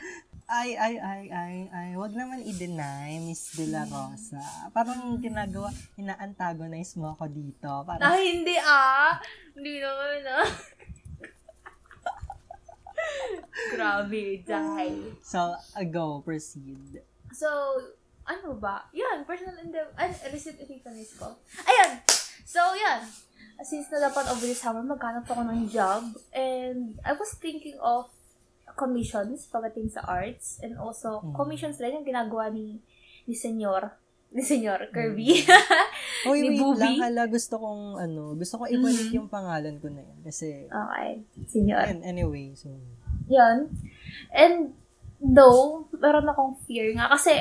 [0.52, 1.88] Ay, ay, ay, ay, ay.
[1.96, 4.68] Wag naman i-deny, Miss De La Rosa.
[4.74, 7.70] Parang ginagawa, ina-antagonize mo ako dito.
[7.88, 9.16] Parang, Ay, hindi ah.
[9.56, 10.44] Hindi naman ah.
[13.72, 15.16] Grabe, dahil.
[15.24, 17.00] so, uh, go, proceed.
[17.32, 17.48] So,
[18.28, 18.92] ano ba?
[18.92, 19.96] Yan, personal endeavor.
[19.96, 21.32] Ay, receipt epiphanies ko.
[21.64, 22.04] Ayan!
[22.44, 23.00] So, yan.
[23.62, 26.02] Since na dapat over the summer, maghanap ako ng job.
[26.34, 28.10] And I was thinking of
[28.74, 30.58] commissions pagdating sa arts.
[30.60, 31.34] And also, Mm.
[31.34, 32.78] commissions lang yung ginagawa ni
[33.22, 33.92] ni Senyor.
[34.32, 35.44] Ni Senyor Kirby.
[36.24, 36.80] Uy, Ni wait Booby?
[36.80, 36.96] lang.
[37.04, 39.14] Hala, gusto kong, ano, gusto kong ibalik Mhm.
[39.14, 40.18] yung pangalan ko na yan.
[40.24, 41.20] Kasi, okay.
[41.44, 41.84] Senyor.
[41.84, 42.72] yun, anyway, so,
[43.28, 43.68] Yan.
[44.32, 44.72] And
[45.20, 47.36] though, meron akong fear nga kasi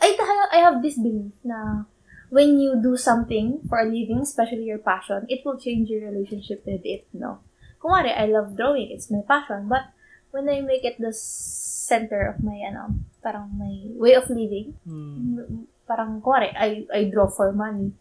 [0.00, 0.08] I,
[0.50, 1.84] I have this belief na
[2.32, 6.64] when you do something for a living, especially your passion, it will change your relationship
[6.64, 7.44] with it, no?
[7.76, 8.88] Kumari, I love drawing.
[8.90, 9.68] It's my passion.
[9.68, 9.92] But
[10.30, 15.66] when I make it the center of my, ano, parang my way of living, hmm,
[15.86, 17.92] parang, kumari, I, I draw for money.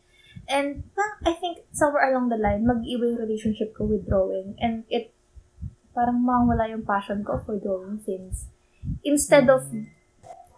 [0.49, 0.83] And
[1.25, 4.57] I think somewhere along the line, mag-iba yung relationship ko with drawing.
[4.57, 5.13] And it,
[5.93, 8.49] parang mawala yung passion ko for drawing since
[9.03, 9.67] instead of,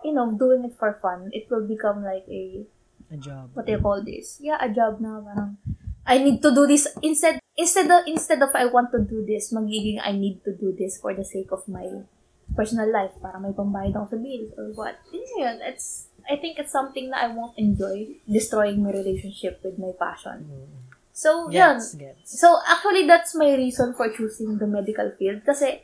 [0.04, 2.64] you know, doing it for fun, it will become like a,
[3.12, 3.50] a job.
[3.54, 4.40] what do you call this?
[4.40, 5.58] Yeah, a job na parang,
[6.06, 9.54] I need to do this instead instead of instead of I want to do this,
[9.54, 11.86] magiging I need to do this for the sake of my
[12.52, 15.00] personal life para may pambayad ako sa bills or what.
[15.14, 15.58] Yun yun.
[15.64, 20.52] It's, I think it's something that I won't enjoy, destroying my relationship with my passion.
[21.16, 21.80] So, yun.
[21.80, 22.28] Gets, gets.
[22.40, 25.48] So, actually, that's my reason for choosing the medical field.
[25.48, 25.80] Kasi,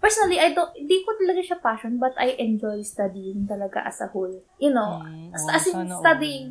[0.00, 4.08] personally, I don't, hindi ko talaga siya passion, but I enjoy studying talaga as a
[4.08, 4.32] whole.
[4.56, 6.00] You know, Mm, as, oh, as in all.
[6.00, 6.46] studying.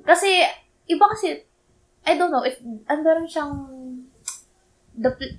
[0.00, 0.44] Kasi,
[0.88, 1.44] iba kasi,
[2.04, 2.56] I don't know, if,
[2.88, 3.52] andun siyang,
[4.96, 5.38] the, pl-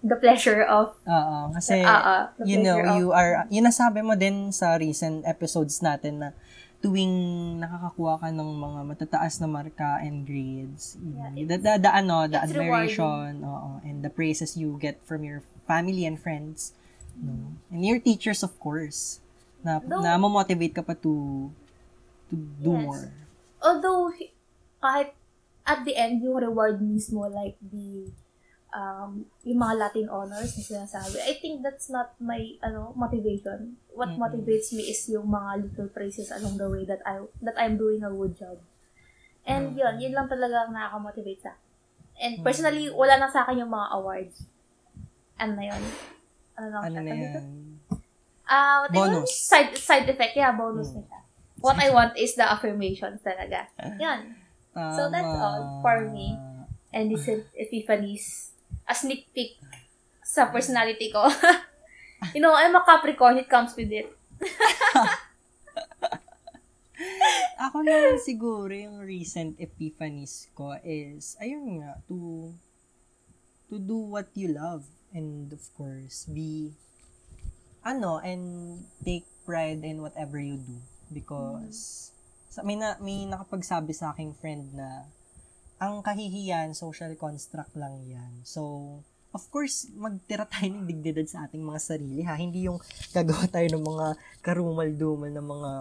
[0.00, 4.14] the pleasure of, Oo, kasi, ah, the you know, of- you are, yun nasabi mo
[4.14, 6.28] din sa recent episodes natin na
[6.78, 7.10] tuwing
[7.58, 12.38] nakakakuha ka ng mga matataas na marka and grades, Yeah, the, the, the, ano, the
[12.38, 16.70] admiration, oo, and the praises you get from your family and friends,
[17.18, 17.58] no?
[17.74, 19.18] and your teachers, of course,
[19.66, 21.50] na, Though- na motivate ka pa to,
[22.30, 22.82] to do Yes.
[22.86, 23.04] more.
[23.58, 24.30] although, hi-
[24.78, 25.10] kahit
[25.66, 28.14] at the end, yung reward mismo, like the,
[28.70, 33.76] um, yung mga Latin honors na sinasabi, I think that's not my, ano, motivation.
[33.90, 34.20] What Mm-mm.
[34.20, 38.02] motivates me is yung mga little praises along the way that I, that I'm doing
[38.02, 38.58] a good job.
[39.44, 39.80] And Mm.
[39.80, 41.52] yun, yun lang talaga ang nakaka-motivate sa.
[42.18, 44.44] And personally, wala na sa akin yung mga awards.
[45.38, 45.82] Ano na yun?
[46.58, 47.38] Ano lang Ano na dito?
[47.38, 47.46] yan?
[48.44, 49.32] Ah, what I want- Bonus.
[49.44, 50.34] Side, side effect.
[50.34, 50.96] Yeah, bonus Mm.
[50.98, 51.20] na siya.
[51.58, 53.66] What I want is the affirmations talaga.
[53.98, 54.34] Yan.
[54.94, 56.38] So that's all for me.
[56.38, 56.70] Tama.
[56.94, 58.54] And this is Epiphany's
[58.88, 59.60] a sneak peek
[60.24, 61.28] sa personality ko.
[62.34, 63.36] you know, I'm a Capricorn.
[63.36, 64.08] It comes with it.
[67.68, 72.50] Ako naman siguro yung recent epiphanies ko is, ayun nga, to,
[73.68, 74.88] to do what you love.
[75.12, 76.72] And of course, be,
[77.84, 80.78] ano, and take pride in whatever you do.
[81.08, 82.10] Because,
[82.52, 85.08] sa, may, na, may nakapagsabi sa aking friend na,
[85.78, 88.42] ang kahihiyan, social construct lang yan.
[88.42, 88.62] So,
[89.30, 92.34] of course, magtira tayo ng dignidad sa ating mga sarili, ha?
[92.34, 92.82] Hindi yung
[93.14, 94.06] gagawa tayo ng mga
[94.42, 95.72] karumal-dumal na mga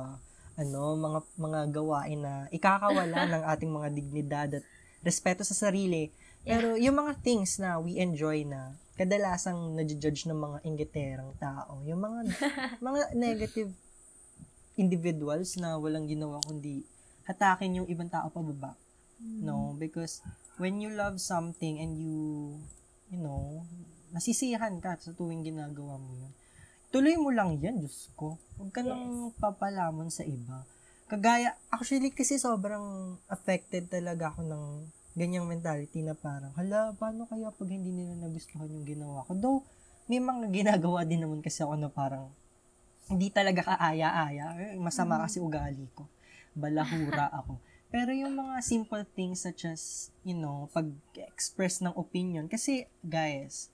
[0.57, 4.63] ano, mga mga gawain na ikakawala ng ating mga dignidad at
[5.01, 6.13] respeto sa sarili.
[6.47, 12.01] Pero yung mga things na we enjoy na kadalasang nadjudge ng mga inggiterang tao, yung
[12.01, 12.19] mga
[12.87, 13.71] mga negative
[14.77, 16.85] individuals na walang ginawa kundi
[17.25, 18.77] hatakin yung ibang tao pababa.
[19.21, 20.21] No, because
[20.61, 22.17] when you love something and you
[23.09, 23.63] you know,
[24.11, 26.31] nasisiyahan ka sa tuwing ginagawa mo yun.
[26.87, 28.39] Tuloy mo lang yan, Diyos ko.
[28.55, 30.63] Huwag ka nang papalamon sa iba.
[31.07, 34.63] Kagaya, actually kasi sobrang affected talaga ako ng
[35.17, 39.35] ganyang mentality na parang, hala, paano kaya pag hindi nila nagustuhan yung ginawa ko?
[39.35, 39.59] Though,
[40.07, 42.31] may mga ginagawa din naman kasi ako na parang,
[43.07, 44.75] hindi talaga kaaya-aya.
[44.75, 46.11] Eh, Masama kasi ugali ko.
[46.51, 47.55] Balahura ako.
[47.87, 52.51] Pero yung mga simple things such as, you know, pag-express ng opinion.
[52.51, 53.71] Kasi, guys,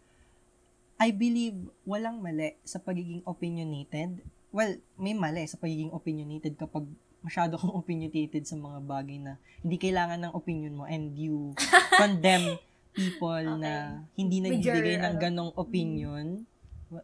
[1.01, 4.21] I believe walang mali sa pagiging opinionated.
[4.53, 6.85] Well, may mali sa pagiging opinionated kapag
[7.25, 11.57] masyado kang opinionated sa mga bagay na hindi kailangan ng opinion mo and you
[12.01, 12.59] condemn
[12.93, 16.45] people na hindi nagbigay ng ano, ganong opinion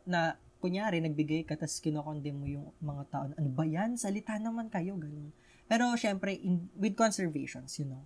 [0.06, 3.98] na kunyari nagbigay ka tapos kinokondem mo yung mga tao na, ano ba yan?
[3.98, 5.34] Salita naman kayo, ganun.
[5.70, 8.02] Pero syempre, in, with conservations, you know,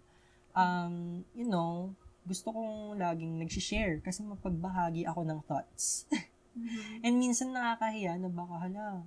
[0.52, 1.95] um, you know,
[2.28, 6.04] gusto kong laging nagsishare kasi mapagbahagi ako ng thoughts.
[7.08, 9.02] And minsan nakakahiya na baka hala,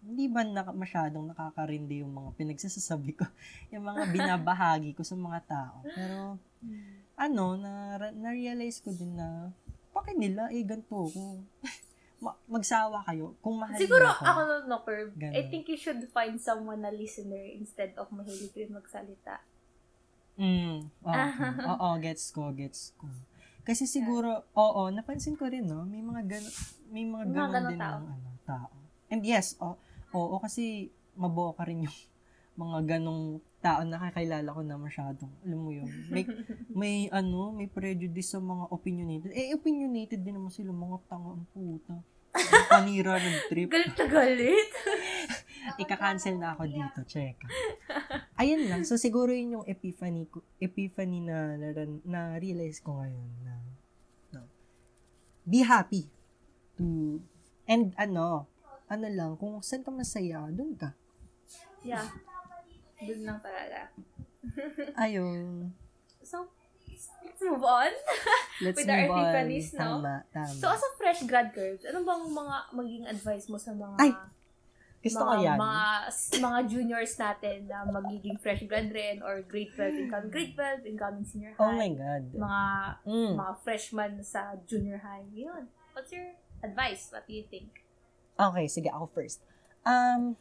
[0.00, 3.28] hindi ba na, masyadong nakakarindi yung mga pinagsasasabi ko,
[3.72, 5.76] yung mga binabahagi ko sa mga tao.
[5.84, 6.40] Pero,
[7.20, 9.52] ano, na, na-realize ko din na,
[9.92, 11.44] bakit nila, eh, ganito ko.
[12.20, 15.16] Ma- magsawa kayo kung mahal Siguro niyo ako no, no Curb.
[15.16, 19.40] I think you should find someone na listener instead of mahilig rin magsalita.
[20.36, 21.24] Mm, oo,
[21.72, 23.08] oo, gets ko, gets ko.
[23.64, 26.44] Kasi siguro, oo, napansin ko rin, no, may mga gan
[26.88, 27.98] may mga ganon ganon din tao.
[28.00, 28.68] ng ano, tao.
[29.12, 29.76] And yes, oo,
[30.12, 31.96] oo, kasi maboka rin yung
[32.58, 36.24] mga ganong tao na kakilala ko na masyadong, alam mo yun, may,
[36.72, 39.30] may ano, may prejudice sa mga opinionated.
[39.36, 42.00] Eh, opinionated din naman sila, mga tanga ang puta.
[42.70, 43.68] Panira ng trip.
[43.74, 44.70] Galit na galit.
[45.82, 47.36] Ika-cancel na ako dito, check.
[48.40, 48.82] Ayun lang.
[48.88, 51.68] So, siguro yun yung epiphany, ko- epiphany na, na,
[52.06, 53.54] na realize ko ngayon na,
[54.32, 54.48] no,
[55.44, 56.08] be happy
[56.80, 57.18] to,
[57.68, 58.48] and ano,
[58.88, 60.96] ano lang, kung saan ka masaya, dun ka.
[61.84, 62.08] yeah.
[63.02, 63.80] Doon lang talaga.
[64.96, 65.72] Ayun.
[66.20, 66.48] So,
[67.22, 67.92] let's move on.
[68.62, 69.24] Let's With our move on.
[69.24, 69.80] epiphanies, no?
[69.98, 70.52] Tama, tama.
[70.52, 74.12] So, as a fresh grad curves, ano bang mga maging advice mo sa mga Ay,
[75.00, 75.56] Gusto ko mga, yan.
[75.56, 75.84] mga,
[76.36, 81.24] mga juniors natin na magiging fresh grad rin or grade 12 incoming grade 12, incoming
[81.24, 81.78] senior Oh high.
[81.78, 82.22] my God.
[82.36, 82.62] mga
[83.08, 83.32] Mm.
[83.32, 85.24] mga freshman sa junior high.
[85.32, 85.72] Yun.
[85.96, 87.08] What's your advice?
[87.08, 87.80] What do you think?
[88.36, 89.40] Okay, sige, ako first.
[89.82, 90.36] Um,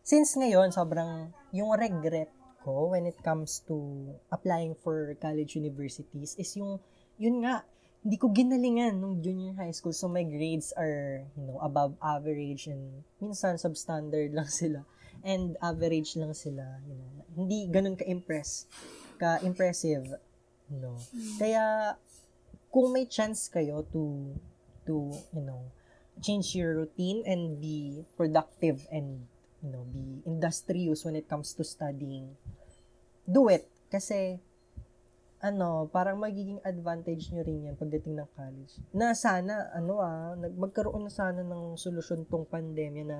[0.00, 2.32] since ngayon, sobrang, yung regret
[2.64, 6.80] ko when it comes to applying for college universities is yung,
[7.20, 7.62] yun nga,
[8.02, 9.94] hindi ko ginalingan nung junior high school.
[9.94, 14.82] So, my grades are, you know, above average and minsan substandard lang sila.
[15.22, 17.12] And average lang sila, you know.
[17.38, 18.66] Hindi ganun ka-impress,
[19.22, 20.18] ka-impressive,
[20.66, 20.98] you know.
[21.38, 21.94] Kaya,
[22.74, 24.34] kung may chance kayo to,
[24.82, 25.70] to, you know,
[26.18, 29.30] change your routine and be productive and,
[29.62, 32.34] you know, be industrious when it comes to studying,
[33.24, 33.70] do it.
[33.88, 34.42] Kasi,
[35.42, 38.72] ano, parang magiging advantage nyo rin yan pagdating ng college.
[38.90, 43.18] Na sana, ano ah, magkaroon na sana ng solusyon tong pandemya na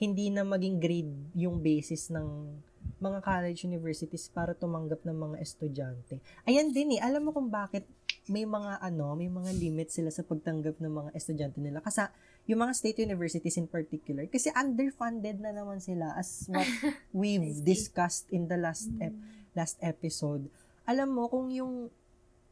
[0.00, 2.56] hindi na maging grade yung basis ng
[3.00, 6.20] mga college universities para tumanggap ng mga estudyante.
[6.48, 7.84] Ayan din eh, alam mo kung bakit
[8.28, 11.84] may mga ano, may mga limits sila sa pagtanggap ng mga estudyante nila.
[11.84, 12.08] Kasi
[12.50, 16.66] yung mga state universities in particular, kasi underfunded na naman sila as what
[17.14, 19.14] we've discussed in the last ep-
[19.54, 20.50] last episode.
[20.82, 21.86] Alam mo, kung yung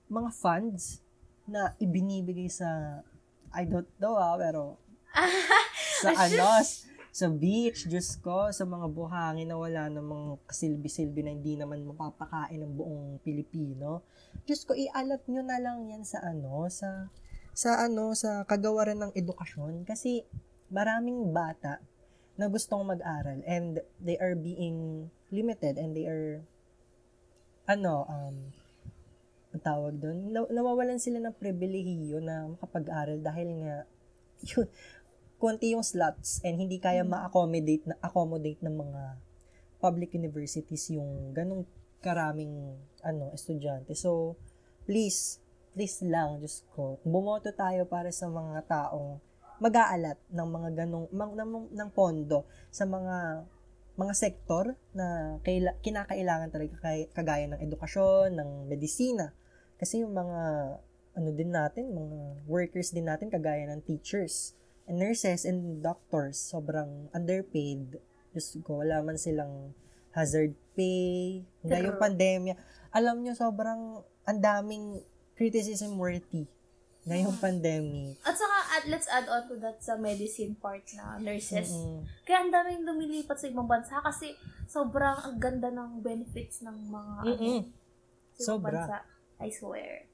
[0.07, 1.03] mga funds
[1.51, 3.03] na ibinibigay sa,
[3.51, 4.79] I don't know ah, pero
[6.07, 6.63] sa ano,
[7.11, 12.63] sa beach, Diyos ko, sa mga buhangin na wala namang kasilbi-silbi na hindi naman mapapakain
[12.63, 14.07] ng buong Pilipino.
[14.47, 17.11] Diyos ko, ialat nyo na lang yan sa ano, sa,
[17.59, 19.83] sa ano, sa kagawaran ng edukasyon.
[19.83, 20.23] Kasi
[20.71, 21.83] maraming bata
[22.39, 26.47] na gustong mag-aral and they are being limited and they are
[27.67, 28.55] ano, um,
[29.51, 33.75] ang tawag doon, na- nawawalan sila ng pribilehiyo na makapag-aral dahil nga,
[34.47, 34.71] yun,
[35.43, 39.03] konti yung slots and hindi kaya ma-accommodate na accommodate ng mga
[39.83, 41.67] public universities yung ganong
[41.99, 43.95] karaming ano estudyante.
[43.99, 44.39] So,
[44.87, 45.43] please,
[45.79, 49.23] please lang, Diyos ko, bumoto tayo para sa mga taong
[49.63, 53.47] mag-aalat ng mga ganong, ng, ng, ng pondo sa mga
[53.95, 59.31] mga sektor na kaila, kinakailangan talaga kay, kagaya ng edukasyon, ng medisina.
[59.79, 60.41] Kasi yung mga
[61.15, 62.19] ano din natin, mga
[62.51, 64.59] workers din natin kagaya ng teachers
[64.91, 68.03] and nurses and doctors, sobrang underpaid.
[68.35, 69.79] Diyos ko, wala man silang
[70.11, 72.59] hazard pay, ngayong pandemya.
[72.91, 75.07] Alam nyo, sobrang ang daming
[75.39, 76.51] criticism worthy
[77.09, 78.21] ngayong pandemic.
[78.27, 81.73] At saka, at let's add on to that sa medicine part na nurses.
[81.73, 82.05] Mm-mm.
[82.29, 84.37] Kaya ang daming lumilipat sa ibang bansa kasi
[84.69, 88.71] sobrang ang ganda ng benefits ng mga ano, sa ibang Sobra.
[88.85, 88.99] bansa.
[89.39, 90.05] I swear.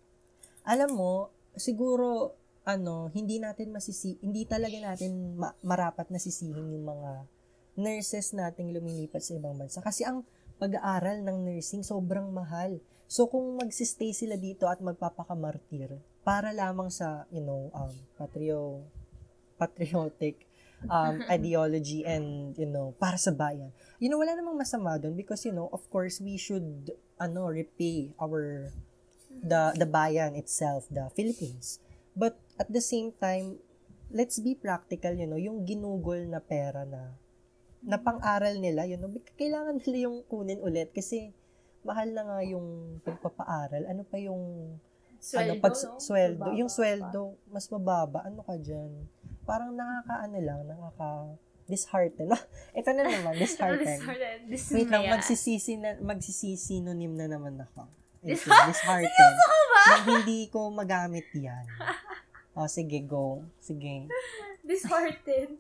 [0.64, 6.88] alam mo, siguro, ano, hindi natin masisi, hindi talaga natin ma- marapat na sisihin yung
[6.88, 7.28] mga
[7.76, 9.84] nurses nating lumilipat sa ibang bansa.
[9.84, 10.24] Kasi ang
[10.56, 12.78] pag-aaral ng nursing sobrang mahal.
[13.06, 18.80] So, kung magsistay sila dito at magpapakamartir, para lamang sa, you know, um, patrio,
[19.60, 20.48] patriotic
[20.88, 23.70] um, ideology and, you know, para sa bayan.
[24.00, 28.16] You know, wala namang masama doon because, you know, of course, we should, ano, repay
[28.16, 28.72] our
[29.34, 31.82] the the bayan itself, the Philippines.
[32.14, 33.58] But at the same time,
[34.14, 37.18] let's be practical, you know, yung ginugol na pera na
[37.84, 41.36] na pang-aral nila, you know, kailangan nila yung kunin ulit kasi
[41.84, 43.84] mahal na nga yung pagpapaaral.
[43.86, 44.74] Ano pa yung
[45.24, 45.96] Sweldo, ano, pag no?
[45.96, 46.76] sweldo, Mababa yung pa.
[46.76, 48.18] sweldo mas mababa.
[48.28, 48.92] Ano ka diyan?
[49.44, 51.08] Parang nakakaano lang, nakaka
[51.64, 52.28] dishearten.
[52.76, 54.00] Ito na naman, dishearten.
[54.04, 54.44] Disheartened.
[54.52, 57.88] This Wait lang, magsisisi na, magsisisinonym na naman ako.
[58.20, 59.08] Ito, Dis- dishearten.
[59.08, 59.82] Seryoso ka ba?
[59.84, 61.64] Na hindi ko magamit yan.
[62.54, 63.42] O, sige, go.
[63.58, 64.06] Sige.
[64.62, 65.58] Disheartened.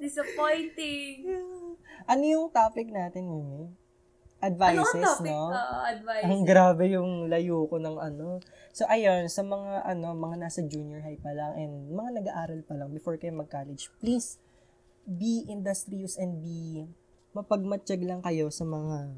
[0.00, 1.28] Disappointing.
[2.08, 3.68] Ano yung topic natin, Mimi?
[4.42, 5.30] Ano Advices, ang topic?
[5.30, 5.38] no?
[5.48, 6.24] Oo, advice.
[6.26, 8.42] Ang grabe yung layo ko ng ano.
[8.74, 12.74] So, ayun, sa mga, ano, mga nasa junior high pa lang and mga nag-aaral pa
[12.74, 14.42] lang before kayo mag-college, please
[15.04, 16.90] be industrious and be
[17.32, 19.14] mapagmatsyag lang kayo sa mga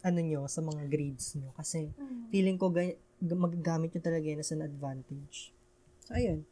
[0.00, 1.54] ano nyo, sa mga grades nyo.
[1.54, 2.26] Kasi, Hmm.
[2.28, 5.54] feeling ko ga- ga- magagamit nyo talaga yan as an advantage.
[6.00, 6.42] So, ayun.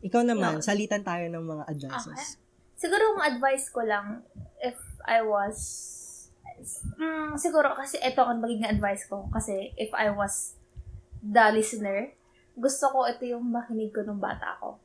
[0.00, 0.64] Ikaw naman, Yeah.
[0.64, 2.36] salitan tayo ng mga advices.
[2.74, 4.20] Siguro ang advice ko lang,
[4.58, 5.56] if I was,
[6.98, 9.26] mm, siguro kasi ito ang magiging advice ko.
[9.32, 10.56] Kasi if I was
[11.22, 12.14] the listener,
[12.54, 14.78] gusto ko ito yung makinig ko nung bata ako.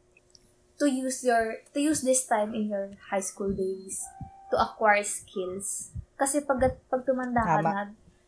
[0.77, 4.05] To use your, to use this time in your high school days
[4.53, 5.91] to acquire skills.
[6.17, 7.69] Kasi pag, pag tumanda ka Tama.
[7.69, 7.81] na,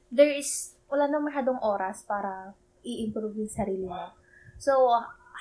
[0.10, 4.14] there is, wala na masyadong oras para i-improve yung sarili mo.
[4.58, 4.90] So,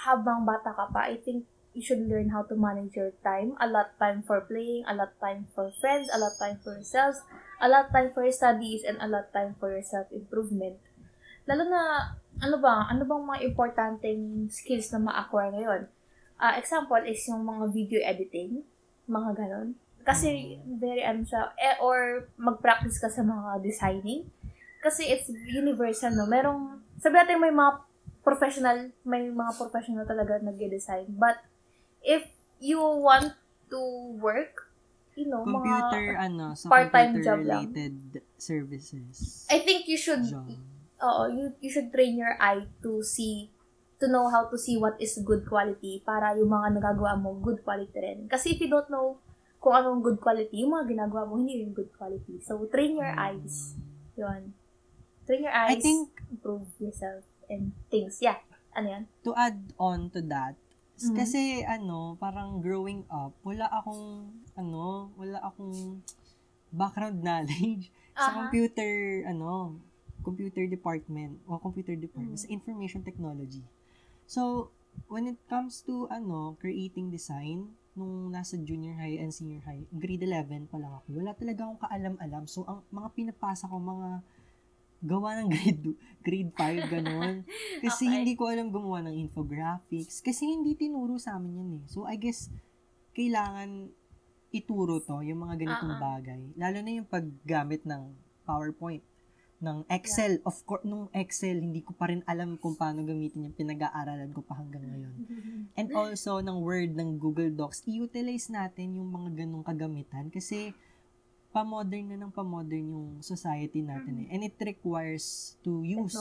[0.04, 1.48] habang bata ka pa, I think
[1.78, 3.54] you should learn how to manage your time.
[3.62, 7.22] A lot time for playing, a lot time for friends, a lot time for yourselves,
[7.62, 10.82] a lot time for your studies, and a lot time for your self-improvement.
[11.46, 12.12] Lalo na,
[12.42, 15.82] ano ba, ano bang mga importanteng skills na ma-acquire ngayon?
[16.38, 18.62] ah, example is yung mga video editing,
[19.10, 19.68] mga ganon.
[20.06, 24.24] Kasi very ano siya, eh, or mag-practice ka sa mga designing.
[24.80, 26.24] Kasi it's universal, no?
[26.24, 27.82] Merong, sabi natin may mga
[28.22, 31.12] professional, may mga professional talaga nag-design.
[31.12, 31.42] But,
[32.02, 32.24] if
[32.58, 33.34] you want
[33.70, 33.80] to
[34.18, 34.70] work,
[35.14, 37.66] you know, Computer, mga, ano, sa part-time job lang.
[37.68, 39.46] computer-related services.
[39.50, 40.46] I think you should, Job.
[41.02, 43.50] oo, you, you should train your eye to see,
[43.98, 47.62] to know how to see what is good quality para yung mga nagagawa mo, good
[47.66, 48.30] quality rin.
[48.30, 49.18] Kasi if you don't know
[49.58, 52.38] kung anong good quality, yung mga ginagawa mo, hindi yung good quality.
[52.46, 53.74] So, train your eyes.
[54.14, 54.54] Yun.
[55.26, 58.22] Train your I eyes, think improve yourself, and things.
[58.22, 58.38] Yeah.
[58.70, 59.04] Ano yan?
[59.26, 60.54] to add on to that,
[60.98, 61.14] Mhm.
[61.14, 66.02] kasi ano, parang growing up, wala akong, ano, wala akong
[66.74, 67.88] background knowledge
[68.18, 68.38] sa Aha.
[68.44, 69.78] computer, ano,
[70.26, 72.44] computer department, o computer department, Mm.
[72.44, 73.62] sa information technology.
[74.26, 74.74] So,
[75.06, 80.22] when it comes to, ano, creating design, nung nasa junior high and senior high, grade
[80.22, 82.44] 11 pa lang ako, wala talaga akong kaalam-alam.
[82.50, 84.22] So, ang mga pinapasa ko, mga
[85.02, 85.84] gawa ng grade
[86.22, 87.46] grade 5, ganun.
[87.80, 88.14] Kasi Okay.
[88.20, 90.20] hindi ko alam gumawa ng infographics.
[90.20, 91.84] Kasi hindi tinuro sa amin yun eh.
[91.88, 92.50] So, I guess,
[93.14, 93.88] kailangan
[94.52, 96.00] ituro to, yung mga ganitong ah.
[96.00, 96.40] bagay.
[96.56, 98.12] Lalo na yung paggamit ng
[98.48, 99.04] PowerPoint,
[99.58, 100.38] ng Excel.
[100.46, 104.40] Of course, nung Excel, hindi ko pa rin alam kung paano gamitin yung pinag-aaralan ko
[104.46, 105.14] pa hanggang ngayon.
[105.78, 110.72] And also, ng Word, ng Google Docs, i-utilize natin yung mga ganong kagamitan kasi
[111.58, 114.26] pa-modern na ng pa-modern yung society natin eh.
[114.30, 116.14] And it requires to use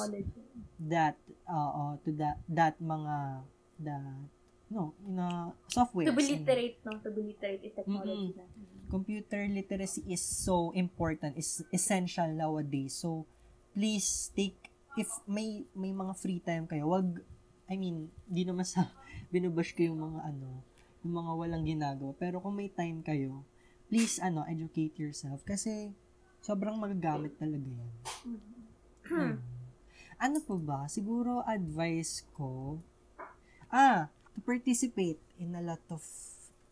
[0.81, 1.13] that
[1.45, 3.45] uh, to that that mga
[3.77, 3.97] the
[4.73, 6.97] no na software To be literate, no?
[7.05, 8.45] To be literate is technology na.
[8.87, 13.27] computer literacy is so important is essential nowadays so
[13.75, 14.55] please take
[14.95, 17.19] if may may mga free time kayo wag
[17.67, 18.87] I mean di naman sa
[19.31, 20.63] binubash ko yung mga ano
[21.03, 23.43] yung mga walang ginagawa pero kung may time kayo
[23.87, 25.95] please ano educate yourself kasi
[26.39, 27.91] sobrang magagamit talaga yan
[29.03, 29.39] Hmm.
[30.17, 30.79] Ano pa ba?
[30.87, 32.75] Siguro advice ko,
[33.69, 36.03] ah, to participate in a lot of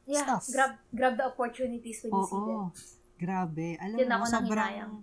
[0.03, 0.51] Yeah, stuff.
[0.51, 2.57] grab grab the opportunities when you see them.
[2.59, 2.76] Oo.
[3.16, 3.80] Grabe.
[3.80, 4.93] Alam Yun mo, ako sobrang, nanghinayang.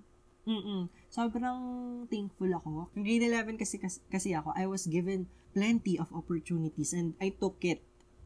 [0.45, 1.59] mm sobrang
[2.07, 2.71] thankful ako.
[2.93, 7.33] Yung grade 11 kasi, kasi, kasi ako, I was given plenty of opportunities and I
[7.33, 7.81] took it.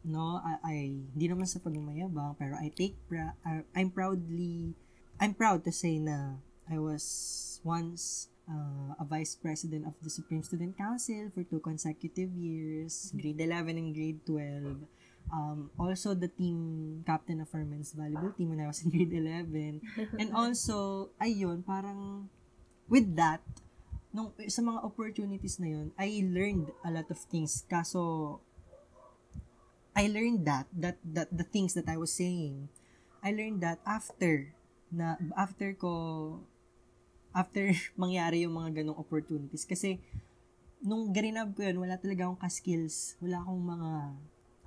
[0.07, 0.77] No, I, I
[1.19, 4.79] hindi naman sa pagmamayabang, pero I take, pra, uh, I'm proudly,
[5.19, 6.39] I'm proud to say na
[6.71, 12.31] I was once uh, a vice president of the Supreme Student Council for two consecutive
[12.39, 14.79] years, grade 11 and grade 12.
[15.27, 19.11] Um, also the team captain of our men's volleyball team when I was in grade
[19.11, 19.83] 11.
[20.23, 22.31] And also, ayun, parang
[22.87, 23.43] with that,
[24.15, 27.67] nung, sa mga opportunities na yun, I learned a lot of things.
[27.67, 28.39] Kaso,
[29.97, 32.69] I learned that, that, that the things that I was saying,
[33.25, 34.53] I learned that after,
[34.93, 36.45] na, after ko,
[37.33, 39.65] after mangyari yung mga ganong opportunities.
[39.65, 39.97] Kasi,
[40.85, 43.17] nung garinab ko yun, wala talaga akong ka-skills.
[43.25, 43.91] Wala akong mga,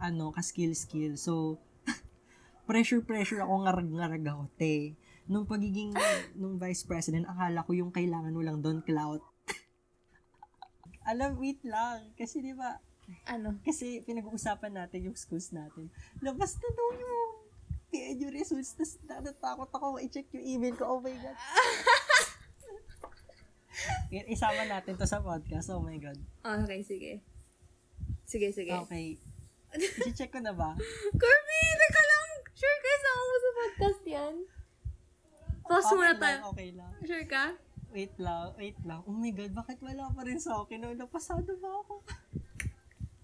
[0.01, 1.13] ano, ka-skill-skill.
[1.13, 1.61] So,
[2.69, 4.97] pressure-pressure ako, ngarag-ngarag ako, te.
[5.29, 5.93] Nung pagiging,
[6.33, 9.21] nung vice president, akala ko yung kailangan mo lang doon, clout.
[11.13, 12.17] Alam, wait lang.
[12.17, 12.81] Kasi di ba,
[13.25, 13.57] Ano?
[13.61, 15.89] kasi pinag-uusapan natin yung schools natin.
[16.21, 17.19] Labas na daw yung
[17.89, 18.77] PNU results.
[18.77, 20.97] Tapos natatakot ako i-check yung email ko.
[20.97, 21.37] Oh my God.
[24.29, 25.69] Isama natin to sa podcast.
[25.73, 26.17] Oh my God.
[26.43, 27.11] Okay, sige.
[28.25, 28.73] Sige, sige.
[28.85, 29.17] Okay.
[30.09, 30.73] I-check ko na ba?
[31.13, 32.27] Kirby, teka lang.
[32.57, 34.35] Sure ka sa mo sa podcast yan?
[35.69, 36.37] Pause Okay muna lang, tayo.
[36.53, 36.91] Okay lang.
[37.05, 37.43] Sure ka?
[37.89, 39.01] Wait lang, wait lang.
[39.09, 40.77] Oh my God, bakit wala pa rin sa akin?
[40.77, 42.05] No, napasado ba ako?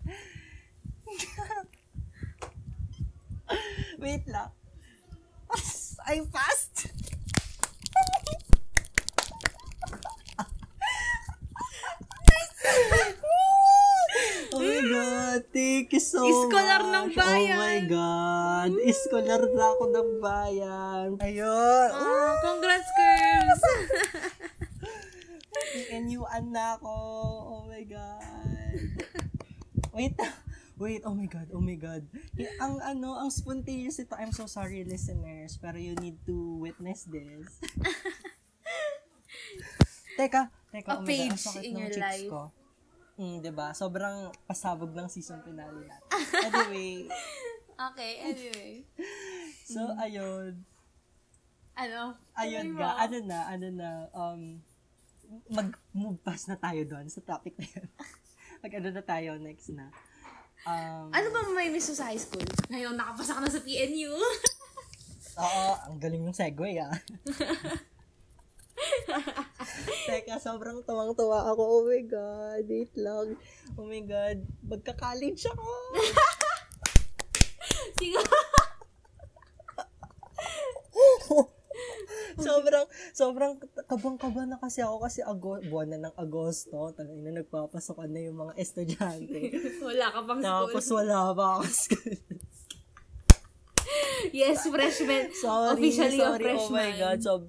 [3.99, 4.51] wait lang.
[6.07, 6.87] I'm fast.
[14.55, 16.95] Oh my God, thank you so Iskolar much.
[16.95, 17.59] ng bayan.
[17.59, 21.07] Oh my God, iskolar na ako ng bayan.
[21.19, 21.89] Ayun.
[21.91, 23.61] Ah, congrats, Curbs!
[25.91, 26.93] Inyuan na ako.
[27.43, 29.14] Oh my God.
[29.95, 30.19] Wait.
[30.75, 32.03] Wait, oh my God, oh my God.
[32.59, 34.11] Ang ano, ang spontaneous ito.
[34.19, 37.47] I'm so sorry, listeners, pero you need to witness this.
[40.19, 42.27] teka, teka, A oh God, page sakit in your life.
[42.27, 42.51] ko.
[43.15, 43.71] Hmm, 'di ba?
[43.71, 46.11] Sobrang pasabog ng season finale natin.
[46.43, 47.07] Anyway,
[47.87, 48.83] okay, anyway.
[49.63, 50.59] so ayun.
[51.71, 52.19] Ano?
[52.35, 52.83] Ayun mo.
[52.83, 54.59] ano na, ano na, um,
[55.47, 57.87] mag-move past na tayo doon sa topic na yun.
[58.65, 59.93] Mag ano na tayo next na.
[60.65, 62.41] Um, Ano ba may miss sa high school?
[62.73, 64.09] Ngayon, nakapasa ka na sa PNU.
[65.45, 66.89] Oo, ang galing ng segue ah.
[70.09, 71.61] Teka, sobrang tuwang-tuwa ako.
[71.61, 73.37] Oh my God, wait lang.
[73.77, 75.69] Oh my God, magka-college ako.
[78.01, 78.34] Siguro.
[82.47, 83.53] sobrang, sobrang
[83.87, 86.91] kabang-kaba na kasi ako kasi ago, buwan na ng Agosto.
[86.91, 89.39] Talagang na nagpapasokan na yung mga estudyante.
[89.87, 90.51] Wala ka pang school.
[90.71, 92.19] Tapos wala pa ako school.
[94.33, 95.31] Yes, freshman.
[95.37, 96.43] Sorry, Officially a sorry.
[96.49, 96.73] freshman.
[96.73, 97.43] Oh my God, sob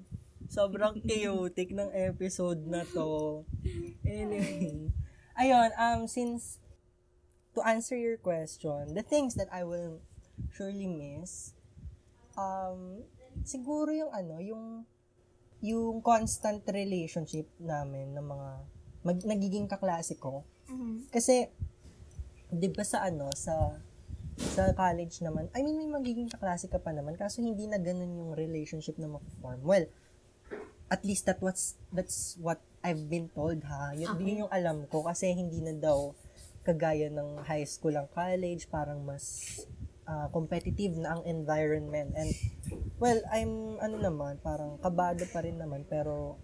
[0.47, 3.43] sobrang chaotic ng episode na to.
[4.05, 4.93] Anyway.
[5.37, 6.57] Ayun, um, since,
[7.53, 10.01] to answer your question, the things that I will
[10.53, 11.53] surely miss,
[12.37, 13.05] um,
[13.43, 14.85] siguro yung ano, yung,
[15.61, 18.49] yung constant relationship namin ng mga,
[19.03, 20.45] mag, nagiging kaklase ko.
[20.69, 21.09] Mhm.
[21.09, 21.49] Kasi,
[22.47, 23.77] di ba sa ano, sa,
[24.37, 28.13] sa college naman, I mean, may magiging kaklase ka pa naman, kaso hindi na ganun
[28.13, 29.61] yung relationship na ma-form.
[29.65, 29.85] Well,
[30.87, 33.91] at least that what's, that's what I've been told ha.
[33.91, 34.23] Yun, Okay.
[34.23, 36.15] yun yung alam ko kasi hindi na daw
[36.63, 39.57] kagaya ng high school ang college, parang mas
[40.07, 42.15] ah, competitive na ang environment.
[42.15, 42.31] And,
[42.97, 46.41] well, I'm, ano naman, parang kabado pa rin naman, pero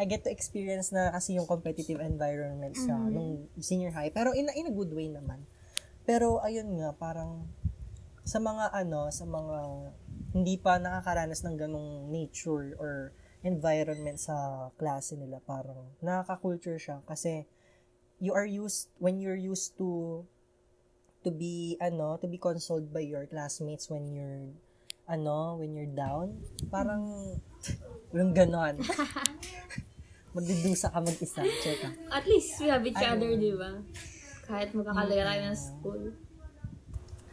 [0.00, 3.12] I get to experience na kasi yung competitive environment sa Mhm.
[3.12, 4.08] nung senior high.
[4.08, 5.44] Pero in, in a good way naman.
[6.08, 7.46] Pero ayun nga, parang
[8.24, 9.56] sa mga ano, sa mga
[10.32, 13.12] hindi pa nakakaranas ng ganong nature or
[13.44, 17.44] environment sa klase nila, parang nakaka-culture siya kasi
[18.22, 20.22] you are used, when you're used to
[21.22, 24.50] to be, ano, to be consoled by your classmates when you're,
[25.06, 26.38] ano, when you're down,
[26.68, 27.36] parang,
[28.10, 28.74] walang ganon.
[30.34, 31.44] Magdudusa ka mag-isa.
[31.60, 31.84] Check.
[32.08, 33.12] At least we have each Ayun.
[33.12, 33.70] other, di ba?
[34.42, 36.02] Kahit magkakalaya tayo ng school.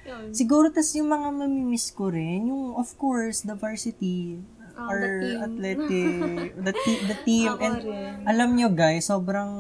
[0.04, 0.26] Yun.
[0.34, 4.42] Siguro, tas yung mga mamimiss ko rin, yung, of course, the varsity,
[4.76, 5.40] our the team.
[5.44, 6.12] athletic,
[6.66, 8.14] the, te- the team, Ako and rin.
[8.26, 9.52] alam nyo guys, sobrang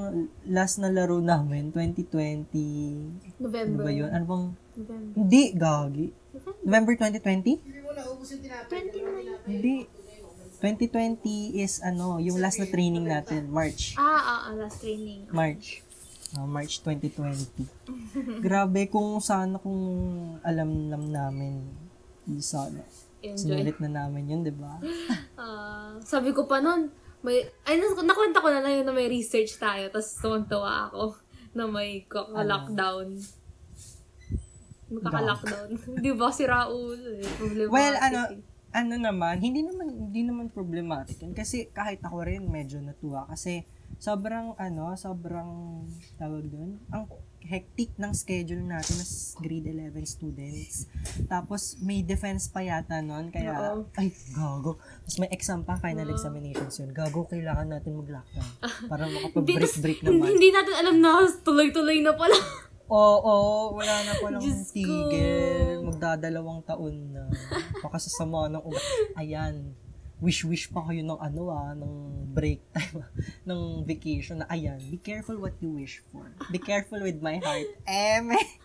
[0.43, 3.83] last na laro namin, 2020, ano November.
[3.83, 4.09] ba yun?
[4.09, 4.45] Ano bang,
[4.75, 5.13] November.
[5.15, 6.07] hindi, gagi.
[6.63, 7.78] November 2020?
[8.03, 9.49] 29.
[9.49, 9.75] Hindi.
[10.59, 13.95] 2020 is ano, yung last na training natin, March.
[13.95, 15.23] Ah, ah, ah, last training.
[15.31, 15.79] March.
[16.35, 17.63] Ah, March 2020.
[18.43, 19.79] Grabe kung sana kung
[20.43, 21.63] alam nam namin,
[22.27, 22.83] di sana.
[23.23, 23.55] Enjoy.
[23.55, 24.79] Sinulit na namin yun, di ba?
[25.39, 26.91] Ah, sabi ko pa nun,
[27.23, 31.15] may, ay, nakwenta ko na lang yun na may research tayo, tapos tuwan-tuwa ako
[31.55, 33.15] na may kaka-lockdown.
[33.15, 33.38] May
[34.97, 35.69] kaka-lockdown.
[36.01, 36.97] Di ba si Raul?
[37.21, 37.69] Eh, problematic.
[37.69, 38.41] Well, ano, eh.
[38.73, 41.37] ano naman, hindi naman hindi naman problematic yun.
[41.37, 43.65] Kasi kahit ako rin medyo natuwa kasi
[43.97, 45.83] sobrang ano, sobrang
[46.17, 47.05] tawag doon, ang
[47.39, 50.85] hectic ng schedule natin as grade 11 students.
[51.25, 53.87] Tapos may defense pa yata noon kaya Oo.
[53.95, 54.75] ay gago.
[54.77, 56.13] Tapos may exam pa final Oo.
[56.13, 56.91] examinations yun.
[56.91, 58.49] Gago kailangan natin mag-lockdown
[58.91, 59.23] para Hindi, tas-
[59.79, 60.27] makapag-break-break hindi, naman.
[60.35, 61.09] hindi natin alam na
[61.41, 62.37] tuloy-tuloy na pala.
[62.89, 63.35] Oo,
[63.77, 64.73] wala na palang Diyos ko.
[64.73, 65.85] tigil.
[65.85, 67.29] Magdadalawang taon na.
[67.85, 68.81] Baka sa sama ng ugat.
[69.13, 69.77] Ayan.
[70.19, 71.93] Wish-wish pa kayo ng ano ah, ng
[72.35, 73.09] break time, ah,
[73.47, 76.27] ng vacation na ayan, be careful what you wish for.
[76.51, 77.71] Be careful with my heart.
[77.87, 78.35] Eme!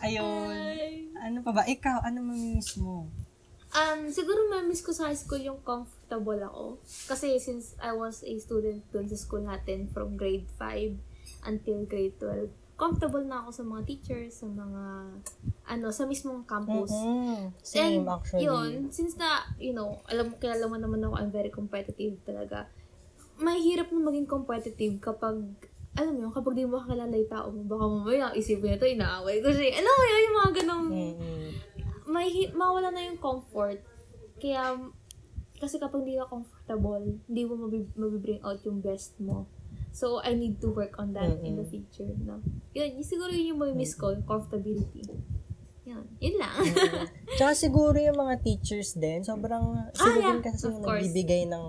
[0.00, 0.48] Ayun.
[0.54, 1.12] Ay.
[1.20, 1.68] Ano pa ba?
[1.68, 3.10] Ikaw, ano mamimiss mo?
[3.76, 5.60] Um, siguro ma-miss ko sa high school yung
[6.06, 6.64] comfortable ako.
[7.10, 10.94] Kasi since I was a student doon sa school natin from grade 5
[11.50, 14.82] until grade 12, comfortable na ako sa mga teachers, sa mga,
[15.66, 16.92] ano, sa mismong campus.
[16.94, 17.50] Mm-mm.
[17.58, 18.46] Same, And actually.
[18.46, 22.70] yun, since na, you know, alam, kilala mo naman ako, I'm very competitive talaga.
[23.40, 25.42] Mahirap na maging competitive kapag,
[25.96, 29.40] alam mo yun, kapag di mo kakilala yung tao mo, baka mamaya isipin nito, inaaway
[29.40, 29.80] ko siya.
[29.80, 31.48] Alam mo yun, yung mga ganong, Mm-mm.
[32.12, 33.80] may, mawala na yung comfort.
[34.36, 34.76] Kaya,
[35.56, 39.48] kasi kapag hindi ka comfortable, hindi mo mabi- mabibring out yung best mo.
[39.96, 42.12] So, I need to work on that in the future.
[42.20, 42.44] No?
[42.76, 45.08] Yun, yun siguro yun yung may miss ko, yung comfortability.
[45.88, 46.52] Yun, yun lang.
[46.60, 47.08] Mm.
[47.40, 51.66] Tsaka siguro yung mga teachers din, sobrang, sila Ah, yeah, din kasi yung nagbibigay ng,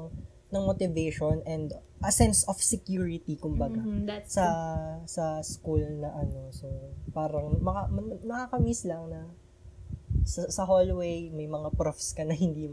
[0.52, 1.72] ng motivation and
[2.04, 4.46] a sense of security, kumbaga, Mhm, that's sa
[5.08, 6.52] sa school na ano.
[6.52, 6.68] So,
[7.10, 7.88] parang maka,
[8.22, 9.32] nakakamiss lang na
[10.28, 12.68] sa, sa hallway, may mga profs ka na hindi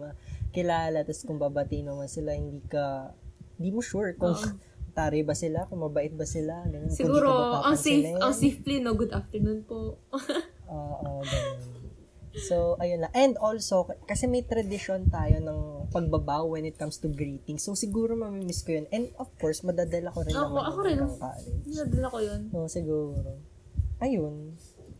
[0.54, 3.10] makilala, tapos kung babati naman sila, hindi ka,
[3.58, 4.54] hindi mo sure kung Oo.
[4.94, 6.94] tari ba sila, kung mabait ba sila, ganun.
[6.94, 9.98] Siguro, ang safe, ang safely, no, good afternoon po.
[10.70, 11.58] Oo, ganun.
[12.34, 13.10] So, ayun lang.
[13.14, 17.58] And also, kasi may tradition tayo ng pagbabaw when it comes to greeting.
[17.58, 18.86] So, siguro mamimiss ko yun.
[18.90, 20.96] And of course, madadala ko rin Ako- naman ako rin.
[20.98, 21.66] ng college.
[21.74, 22.40] Nadala ko yun.
[22.50, 23.38] So, siguro.
[23.98, 24.34] Ayun.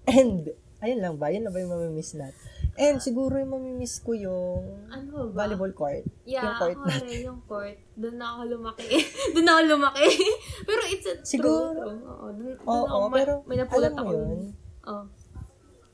[0.06, 1.32] And, ayun lang ba?
[1.32, 2.36] Yun na ba yung mamimiss natin?
[2.74, 5.46] And siguro yung mamimiss ko yung Ano ba?
[5.46, 6.02] volleyball court.
[6.26, 7.18] Yeah, yung court ako natin.
[7.22, 7.76] yung court.
[7.94, 8.86] Doon na ako lumaki.
[9.34, 10.06] doon na ako lumaki.
[10.68, 11.70] pero it's a Siguro.
[11.70, 12.02] true.
[12.02, 14.42] Oo, doon, doon Oo, ako, pero may mo ako yun, yun.
[14.84, 15.04] Oh.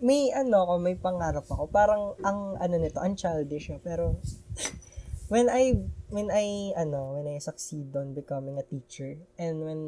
[0.01, 1.69] may ano ako, may pangarap ako.
[1.69, 3.79] Parang ang ano nito, ang childish siya.
[3.85, 4.17] Pero
[5.33, 5.77] when I
[6.09, 9.81] when I ano, when I succeed on becoming a teacher and when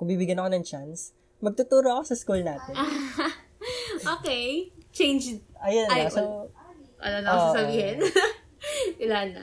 [0.00, 1.12] kung bibigyan ako ng chance,
[1.44, 2.72] magtuturo ako sa school natin.
[4.18, 4.72] Okay.
[4.92, 5.42] Change.
[5.62, 6.10] Ayun Ay, na.
[6.10, 6.50] So,
[6.98, 7.52] Ano na ako Oo.
[7.54, 7.96] sasabihin?
[9.06, 9.42] Ilan na.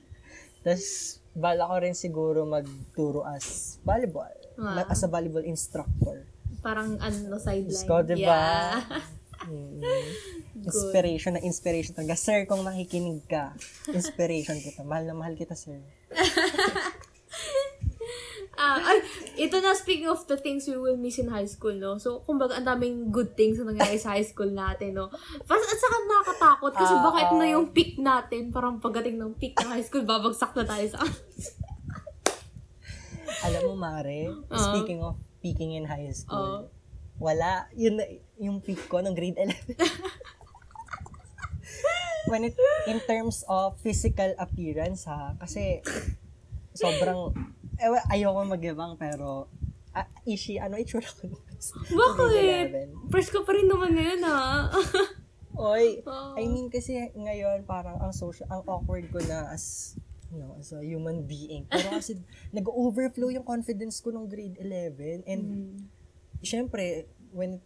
[0.64, 0.84] tas
[1.36, 4.32] bala ko rin siguro magturo as volleyball.
[4.56, 4.86] Wow.
[4.86, 6.28] As a volleyball instructor.
[6.60, 7.72] Parang ano, sideline.
[7.72, 8.20] Diyos ko, diba?
[8.20, 8.80] Yeah.
[9.44, 9.80] Mm.
[10.64, 12.16] Inspiration na inspiration talaga.
[12.16, 13.52] Sir, kung nakikinig ka,
[13.92, 14.86] inspiration kita.
[14.86, 15.84] Mahal na mahal kita, sir.
[18.54, 19.02] Ah, ay,
[19.36, 21.98] ito na speaking of the things we will miss in high school, no?
[21.98, 25.10] So, kumbaga, ang daming good things na nangyari sa high school natin, no?
[25.42, 28.54] Pas, at saka nakakatakot kasi Ah, baka ito na yung peak natin.
[28.54, 31.02] Parang pagdating ng peak ng high school, babagsak na tayo sa...
[33.44, 34.54] Alam mo, Mare, Oo.
[34.54, 36.14] speaking of peaking in high Oo.
[36.14, 36.70] school,
[37.18, 39.74] wala, yun na- yung peak ko ng grade 11.
[42.24, 42.56] When it,
[42.88, 45.84] in terms of physical appearance, ha, kasi
[46.72, 47.36] sobrang,
[47.78, 49.48] ewa, ayoko magyabang, pero,
[49.90, 51.42] ah, ishi, ano, itsura ko nung
[52.00, 52.28] Bakit?
[52.28, 53.10] grade 11.
[53.10, 54.68] Fresh ka pa rin naman ngayon, ha?
[55.54, 56.34] Oy, Oo.
[56.34, 59.94] I mean kasi ngayon parang ang social, ang awkward ko na as
[60.28, 61.62] you know, as a human being.
[61.64, 62.18] Pero kasi
[62.52, 65.78] nag-overflow yung confidence ko nung grade 11 and Mm.
[66.42, 67.62] syempre when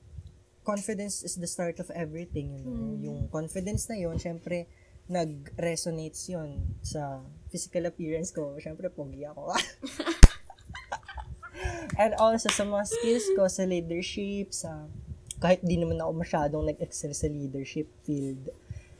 [0.63, 3.01] confidence is the start of everything, you know, Mm.
[3.03, 4.69] yung confidence na yon syempre
[5.09, 8.57] nag-resonates yon sa physical appearance ko.
[8.61, 9.53] Syempre pogi ako.
[11.99, 14.87] And also sa mga skills ko sa leadership, sa
[15.39, 18.51] kahit di naman ako masyadong nag-excel sa leadership field.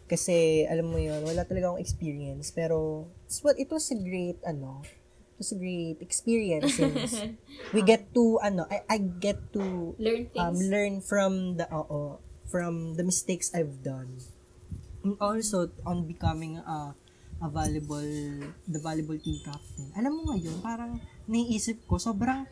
[0.09, 2.49] Kasi, alam mo yun, wala talaga akong experience.
[2.55, 6.79] Pero, it's what, it was a great, ano, it was a great experience.
[6.81, 7.29] since
[7.77, 10.41] we get to, ano, I, I get to Learn things.
[10.41, 14.17] um, learn from the, oo, from the mistakes I've done.
[15.05, 16.97] And also, on becoming a,
[17.39, 18.07] a volleyball,
[18.67, 19.89] the volleyball team captain.
[19.95, 20.99] Alam mo ngayon, parang
[21.31, 22.47] naiisip ko, sobrang,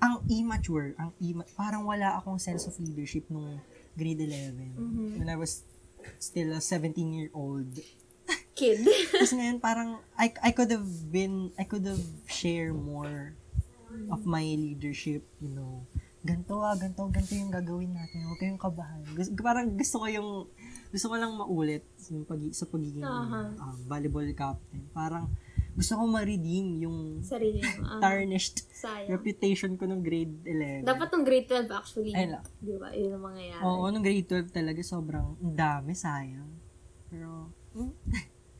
[0.00, 3.60] ang immature, ang ima- parang wala akong sense of leadership nung
[3.92, 4.72] grade 11.
[4.72, 5.20] Mhm.
[5.20, 5.60] When I was
[6.16, 7.76] still a 17-year-old.
[8.58, 8.80] Kid.
[9.12, 13.36] Tapos ngayon, parang, I, I could have been, I could have share more
[14.08, 15.84] of my leadership, you know.
[16.20, 18.28] Ganto ah, ganto, ganto yung gagawin natin.
[18.28, 19.00] Huwag kayong kabahan.
[19.12, 20.30] Gusto, parang gusto ko yung,
[20.90, 23.54] gusto ko lang maulit yung pag, sa pagiging Aha.
[23.54, 24.82] um, volleyball captain.
[24.90, 25.30] Parang,
[25.70, 27.96] gusto ko ma-redeem yung Sarili mo.
[28.02, 29.08] Tarnished sayang.
[29.14, 30.82] reputation ko nung grade 11.
[30.82, 32.12] Dapat nung grade 12 actually.
[32.12, 32.44] Ayun lang.
[32.58, 32.90] Di ba?
[32.90, 33.62] Yun ang mangyayari.
[33.62, 36.50] Oo, nung grade 12 talaga sobrang ang dami, sayang.
[37.06, 37.92] Pero, hmm,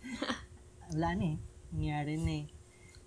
[0.94, 1.38] wala na eh.
[1.74, 2.46] Nangyari na eh.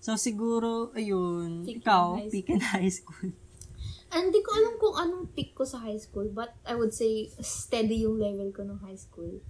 [0.03, 3.31] So, siguro, ayun, in ikaw, peak in high school.
[4.13, 8.05] Hindi ko alam kung anong peak ko sa high school, but I would say steady
[8.05, 9.41] yung level ko ng high school.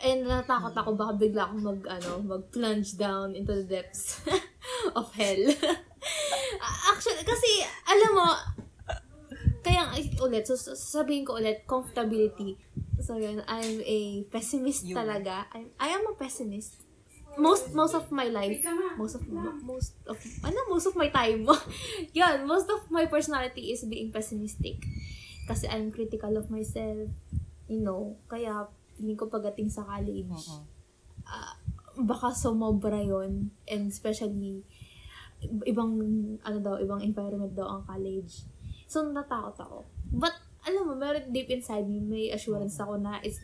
[0.00, 4.22] And natakot ako baka bigla akong mag, ano, mag-plunge down into the depths
[4.98, 5.42] of hell.
[6.90, 7.50] Actually, kasi,
[7.84, 8.28] alam mo,
[9.60, 12.56] kaya, ay, ulit, so, sasabihin ko ulit, comfortability.
[13.00, 14.96] So, yun, I'm a pessimist You.
[14.96, 15.44] talaga.
[15.52, 16.80] I, I am a pessimist.
[17.38, 18.58] Most most of my life,
[18.98, 19.22] most of
[19.62, 21.46] most of ano most of my time.
[22.18, 24.82] Yan, most of my personality is being pessimistic.
[25.46, 27.10] Kasi I'm critical of myself,
[27.70, 28.18] you know.
[28.26, 28.66] Kaya
[28.98, 30.30] feeling ko pagdating sa college,
[31.26, 31.54] ah,
[31.94, 34.66] baka sumobra yon and especially
[35.64, 35.96] ibang
[36.42, 38.42] ano daw, ibang environment daw ang college.
[38.90, 39.78] So natakot ako.
[40.10, 40.34] But
[40.66, 43.38] alam mo, meron deep inside me, may assurance ako na it's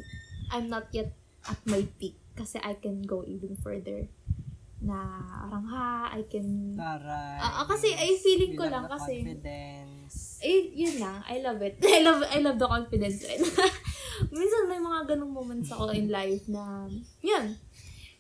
[0.50, 1.14] I'm not yet
[1.46, 4.06] at my peak kasi I can go even further
[4.76, 7.40] na parang ha, I can Taray.
[7.40, 10.38] Ah, ah, kasi ay feeling ko lang kasi confidence.
[10.44, 11.24] eh, yun lang.
[11.24, 11.80] I love it.
[11.96, 13.24] I love I love the confidence.
[14.36, 16.88] Minsan may mga ganong moments ako in life na,
[17.20, 17.56] yun,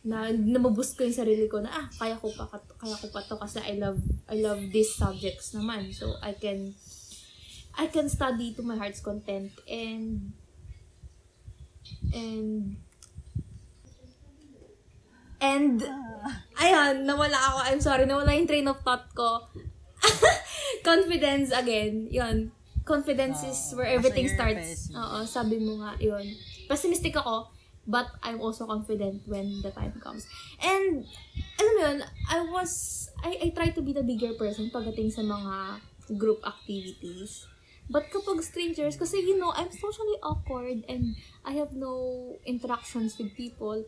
[0.06, 3.36] na namaboost ko yung sarili ko na, ah, kaya ko pa, kaya ko pa to
[3.36, 5.92] kasi I love, I love these subjects naman.
[5.92, 6.76] So, I can,
[7.76, 10.36] I can study to my heart's content and,
[12.12, 12.76] and,
[15.46, 15.78] and,
[16.58, 17.58] ayun, nawala ako.
[17.70, 19.46] I'm sorry, nawala yung train of thought ko.
[20.90, 22.50] Confidence again, yun.
[22.86, 23.78] Confidence is Oo.
[23.78, 24.90] where everything starts.
[24.94, 26.26] Oo, sabi mo nga, yun.
[26.66, 27.46] pessimistic ako,
[27.86, 30.26] but I'm also confident when the time comes.
[30.58, 31.06] And,
[31.58, 32.72] alam mo yun, I was,
[33.22, 35.80] I, I try to be the bigger person pagdating sa mga
[36.18, 37.46] group activities.
[37.86, 41.14] But kapag strangers, kasi you know, I'm socially awkward and
[41.46, 43.86] I have no interactions with people.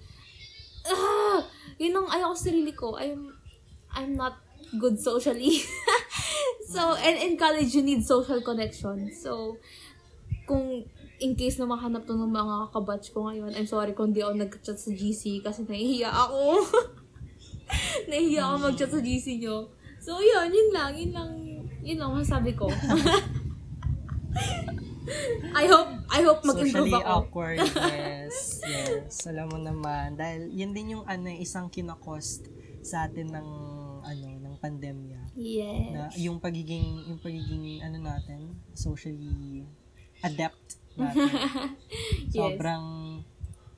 [0.88, 1.44] Ah!
[1.78, 2.98] Yun ang ayaw sa sarili ko.
[2.98, 3.32] I'm,
[3.94, 4.40] I'm not
[4.76, 5.62] good socially.
[6.72, 9.12] so, and in college, you need social connection.
[9.14, 9.56] So,
[10.48, 10.84] kung
[11.18, 14.38] in case na mahanap to ng mga kabatch ko ngayon, I'm sorry kung di ako
[14.38, 16.62] nag-chat sa GC kasi nahihiya ako.
[18.10, 19.66] nahihiya ako mag-chat sa GC nyo.
[19.98, 21.30] So, yun, yun lang, yun lang,
[21.82, 22.70] yun lang masasabi ko.
[25.52, 27.08] I hope, I hope mag-improve Socially ako.
[27.08, 27.58] awkward,
[27.94, 28.60] yes.
[28.60, 29.24] Yes.
[29.24, 30.14] Alam mo naman.
[30.14, 32.46] Dahil yun din yung ano, isang kinakost
[32.80, 33.48] sa atin ng
[34.00, 35.90] ano ng pandemya Yes.
[35.90, 38.40] na yung pagiging yung pagiging ano natin
[38.72, 39.66] socially
[40.20, 41.28] adept natin
[42.24, 42.32] Yes.
[42.32, 42.84] sobrang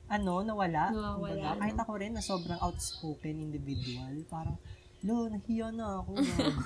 [0.07, 1.59] ano nawala, Nawawala, kumbaga.
[1.59, 4.55] kahit ako rin na sobrang outspoken individual parang
[5.03, 6.61] lo nahiya na ako gago."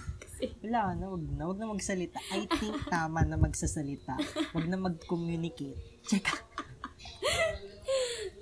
[0.61, 4.19] wala na wag na wag na magsalita I think tama na magsasalita
[4.51, 6.27] wag na mag-communicate check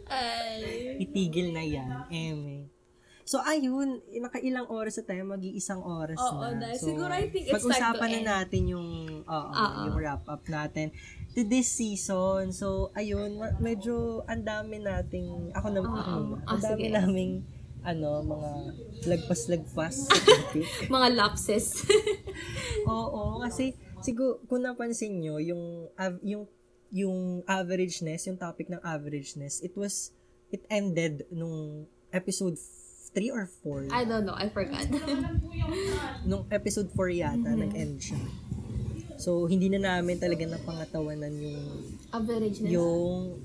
[0.06, 0.98] Ay.
[1.00, 2.70] itigil na yan eme
[3.24, 6.60] So, ayun, nakailang oras na tayo, mag-iisang oras Oo, na.
[6.60, 6.68] na.
[6.76, 8.28] So, Siguro I think it's pag-usapan na end.
[8.28, 8.88] natin yung,
[9.24, 9.80] oo, Oo.
[9.88, 10.91] yung wrap-up natin
[11.32, 12.52] to this season.
[12.52, 15.88] So, ayun, medyo ang dami nating, ako na, Oo.
[15.88, 17.34] ako na, Ah, ang dami naming,
[17.84, 18.50] ano, mga
[19.06, 19.96] lagpas-lagpas.
[20.90, 21.84] Mga lapses.
[22.88, 25.64] Oo, kasi siguro kung napansin nyo, yung
[25.94, 26.48] av- yung
[26.90, 30.14] yung averageness, yung topic ng averageness, it was
[30.48, 32.56] it ended nung episode
[33.12, 33.90] 3 or 4.
[33.92, 34.86] I don't know, I forgot.
[36.26, 37.62] Nung episode 4 yata, Mm-hmm.
[37.62, 38.22] nag-end siya.
[39.16, 41.62] So, hindi na namin talaga napangatawanan yung
[42.10, 42.68] Average na.
[42.70, 43.38] yung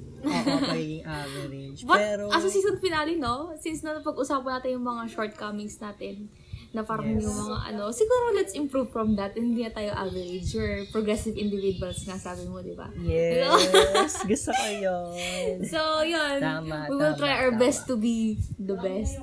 [0.57, 1.81] pagiging average.
[1.85, 3.53] But, Pero, as a season finale, no?
[3.57, 6.33] Since na pag-usapan natin yung mga shortcomings natin,
[6.69, 7.25] na parang Yes.
[7.25, 9.33] yung mga ano, siguro let's improve from that.
[9.33, 10.53] Hindi na tayo average.
[10.53, 12.93] We're progressive individuals nga sabi mo, di ba?
[13.01, 15.65] yes, gusto ko yun.
[15.65, 16.37] So, yun.
[16.45, 17.63] Tama, we will tama, try our tama.
[17.65, 19.17] best to be the best.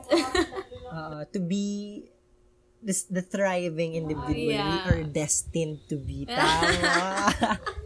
[0.95, 2.09] uh, to be
[2.81, 4.65] this, the thriving individual Yeah.
[4.65, 6.25] we are destined to be.
[6.25, 7.61] Tama.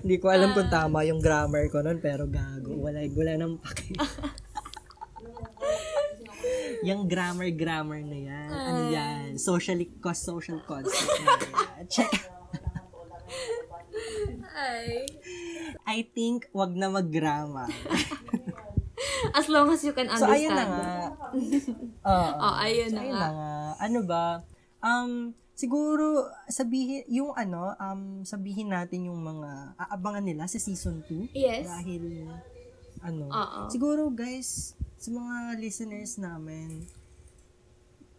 [0.00, 2.72] Hindi ko alam kung tama yung grammar ko nun, pero gago.
[2.74, 3.92] Wala, wala nang pake.
[6.88, 8.48] yung grammar-grammar na yan.
[8.48, 9.24] Ano yan?
[9.36, 11.84] Socially, cause social concept na yan.
[11.86, 12.12] Check.
[14.50, 15.04] Ay.
[15.84, 17.68] I think, wag na mag-grammar.
[19.38, 20.36] As long as you can So, understand.
[20.36, 20.88] ayun na nga.
[22.10, 22.28] Oo.
[22.36, 23.20] Oh, ayun So, na ayun nga.
[23.20, 23.52] na nga.
[23.80, 24.24] Ano ba?
[24.80, 25.12] Um,
[25.60, 31.36] siguro, sabihin, yung ano, um, sabihin natin yung mga aabangan nila sa season 2.
[31.36, 31.68] Yes.
[31.68, 32.24] Dahil,
[33.04, 33.60] ano, Oo.
[33.68, 36.88] siguro guys, sa mga listeners namin,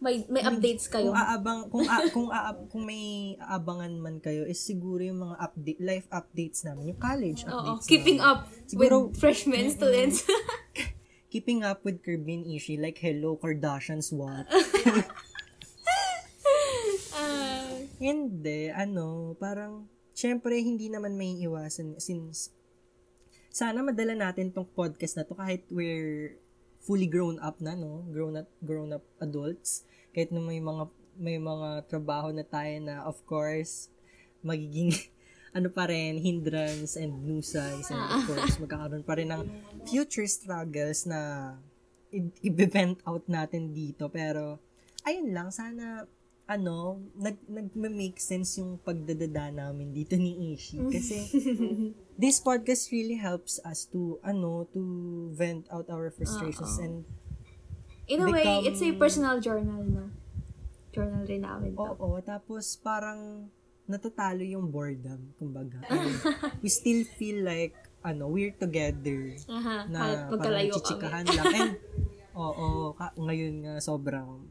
[0.02, 1.10] May, may updates kayo.
[1.10, 5.36] kung aabang, kung, a, kung, aab, kung may aabangan man kayo, is siguro yung mga
[5.38, 7.78] update, life updates namin, yung college Oo.
[7.78, 8.34] updates Keeping namin.
[8.34, 10.26] up Siguro- with freshmen students.
[11.32, 14.44] Keeping up with Kerbin Ishi, like, hello, Kardashians, what?
[18.02, 22.50] Ah, Hindi, ano, parang, syempre, hindi naman may iwasan since,
[23.46, 26.34] sana madala natin tong podcast na to kahit we're
[26.82, 28.02] fully grown up na, no?
[28.10, 29.86] Grown up, grown up adults.
[30.10, 33.86] Kahit na may mga, may mga trabaho na tayo na, of course,
[34.42, 34.90] magiging,
[35.56, 37.86] ano pa rin, hindrance and nuisance.
[37.86, 39.46] And of course, magkakaroon pa rin ng
[39.86, 41.54] future struggles na
[42.42, 44.10] i-vent out natin dito.
[44.10, 44.58] Pero,
[45.06, 46.02] ayun lang, sana
[46.44, 50.78] ano, nag, nag-make sense yung pagdadada namin dito ni Ishi.
[50.82, 51.16] Kasi,
[52.22, 54.80] this podcast really helps us to, ano, to
[55.32, 56.84] vent out our frustrations Oo.
[56.84, 56.94] and,
[58.10, 60.04] in a way, Become- it's a personal journal na.
[60.92, 61.80] Journal rin namin to.
[61.96, 63.48] oo, tapos parang
[63.88, 65.80] natatalo yung boredom, kumbaga.
[66.60, 67.72] We still feel like,
[68.02, 71.46] ano, we're together Aha, na parang chichikahan lang.
[71.54, 71.72] And,
[72.36, 74.44] oo, ka- ngayon nga sobrang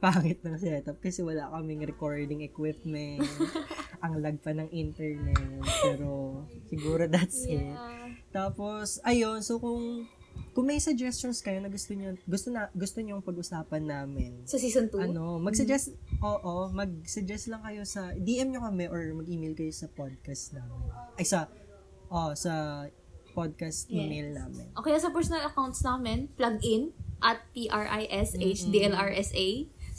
[0.00, 3.22] pangit ng setup kasi wala kaming recording equipment.
[4.04, 5.60] ang lag pa ng internet.
[5.84, 6.40] Pero,
[6.72, 7.60] siguro that's it.
[7.60, 8.16] Yeah.
[8.32, 10.08] Tapos, ayun, so kung
[10.50, 14.40] kung may suggestions kayo na gusto niyo gusto na gusto niyo pag-usapan namin.
[14.48, 15.12] Sa season 2?
[15.12, 15.94] Ano, mag-suggest,
[16.24, 20.90] oo, mag-suggest lang kayo sa, DM nyo kami or mag-email kayo sa podcast namin.
[21.20, 21.46] Ay, sa,
[22.08, 22.86] oh, sa
[23.30, 23.94] podcast Yes.
[23.94, 24.66] email namin.
[24.74, 26.90] Okay, sa personal accounts namin, plug in
[27.22, 29.48] at P-R-I-S-H-D-L-R-S-A.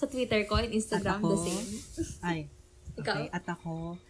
[0.02, 1.68] Sa Twitter ko and Instagram, ako, the same.
[2.26, 2.40] Ay,
[3.00, 3.06] Ikaw?
[3.06, 3.26] okay.
[3.30, 4.02] At ako,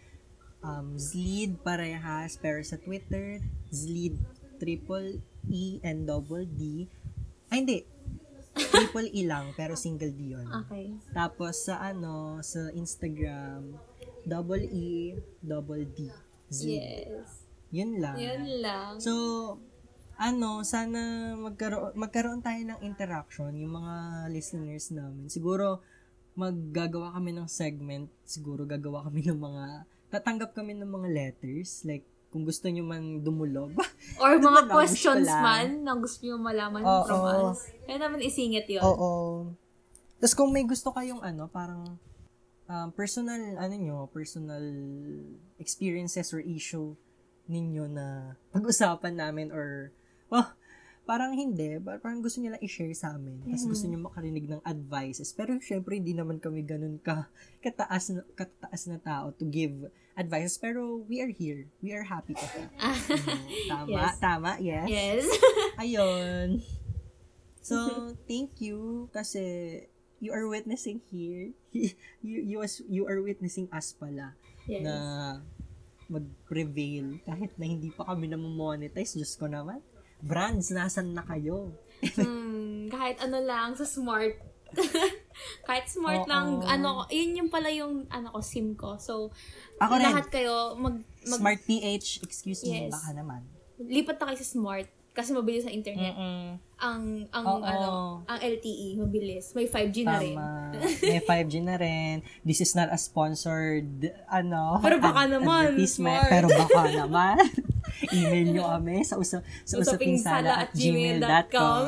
[0.64, 4.16] um, Zleed Parehas, pero sa Twitter, Zleed
[4.56, 5.20] triple
[5.52, 6.88] E and double D.
[7.52, 7.78] Ay, hindi.
[8.56, 10.48] Triple E lang, pero single D yun.
[10.64, 10.96] Okay.
[11.12, 13.76] Tapos sa ano, sa Instagram,
[14.24, 16.08] double E, double D.
[16.48, 16.72] Z.
[16.72, 17.44] Yes.
[17.68, 18.16] Yun lang.
[18.16, 18.96] Yun lang.
[18.96, 19.12] So,
[20.22, 23.94] ano, sana magkaroon, magkaroon tayo ng interaction, yung mga
[24.30, 25.26] listeners namin.
[25.26, 25.82] Siguro,
[26.38, 29.64] maggagawa kami ng segment, siguro gagawa kami ng mga,
[30.14, 33.76] tatanggap kami ng mga letters, like, kung gusto nyo man dumulog.
[34.22, 37.04] Or Ano mga questions man na gusto nyo malaman Oo.
[37.04, 37.68] from us.
[37.84, 38.80] Kaya naman isingit yun.
[38.80, 39.52] Oo.
[40.16, 42.00] Tapos kung may gusto kayong ano, parang
[42.72, 44.64] um, personal, ano nyo, personal
[45.60, 46.96] experiences or issue
[47.52, 49.92] ninyo na pag-usapan namin or,
[50.32, 50.56] well,
[51.08, 53.44] parang hindi, parang gusto nyo lang i-share sa amin.
[53.44, 55.34] Tapos gusto nyo makarinig ng advices.
[55.36, 57.28] Pero syempre, hindi naman kami ganun ka,
[57.60, 60.56] kataas, na, kataas na tao to give advices.
[60.56, 61.68] Pero we are here.
[61.84, 62.72] We are happy to help.
[63.12, 63.38] Mhm.
[63.68, 64.12] Tama, Yes.
[64.16, 64.86] tama, yes.
[64.88, 65.24] Yes.
[65.82, 66.48] Ayun.
[67.62, 67.76] So,
[68.26, 69.42] thank you kasi
[70.18, 71.50] you are witnessing here.
[71.74, 71.90] you,
[72.22, 74.34] you, was, you are witnessing us pala
[74.70, 74.86] yes.
[74.86, 74.94] na
[76.06, 79.80] mag-prevail kahit na hindi pa kami na monetize Diyos ko naman.
[80.22, 81.74] Brands, nasan na kayo?
[82.14, 84.38] Hmm, kahit ano lang sa smart.
[85.68, 86.30] kahit smart Oo.
[86.30, 88.96] lang, ano, yun yung pala yung, ano ko, SIM ko.
[88.96, 89.34] So,
[89.82, 90.06] Ako rin.
[90.06, 92.94] lahat kayo, mag, mag, Smart PH, excuse me, Yes.
[92.94, 93.42] baka naman.
[93.82, 94.86] lipat na kayo sa smart.
[95.12, 96.16] Kasi mabilis sa internet.
[96.80, 97.60] Ang, ang, Oo.
[97.60, 97.90] ano,
[98.24, 99.52] ang LTE, mabilis.
[99.52, 100.38] May 5G na rin.
[100.40, 100.72] Tama.
[101.12, 102.24] May 5G na rin.
[102.40, 106.32] This is not a sponsored, ano, Pero baka naman, smart.
[106.32, 107.36] Pero baka naman.
[108.16, 111.84] Email nyo kami sa, usa, sa usapingsala at gmail.com.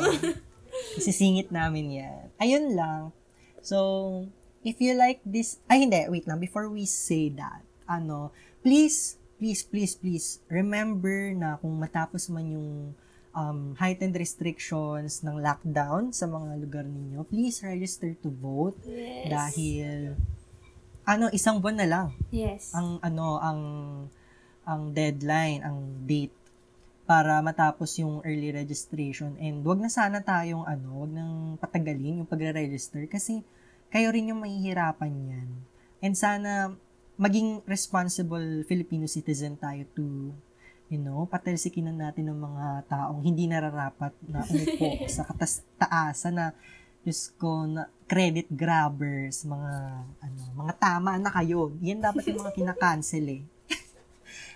[0.98, 2.24] Isisingit namin yan.
[2.38, 3.14] Ayun lang.
[3.62, 3.78] So,
[4.61, 9.62] if you like this, ay hindi, wait lang, before we say that, ano, please, please,
[9.62, 12.70] please, please, remember na kung matapos man yung
[13.34, 19.28] um, heightened restrictions ng lockdown sa mga lugar ninyo, please register to vote Yes.
[19.28, 20.14] dahil
[21.05, 22.72] ano isang buwan na lang Yes.
[22.72, 23.61] ang ano ang
[24.64, 26.34] ang deadline, ang date
[27.04, 32.28] para matapos yung early registration and wag na sana tayong ano, wag nang patagalin yung
[32.28, 33.44] pagre-register kasi
[33.92, 35.48] kayo rin yung mahihirapan yan.
[36.00, 36.72] And sana
[37.20, 40.32] maging responsible Filipino citizen tayo to
[40.92, 46.46] you know, patalsikinan natin ng mga taong hindi nararapat na umupo sa katas taasan na
[47.04, 49.72] Diyos ko, na credit grabbers, mga,
[50.24, 51.76] ano, mga tama na kayo.
[51.84, 53.42] Yan dapat yung mga kinakancel eh.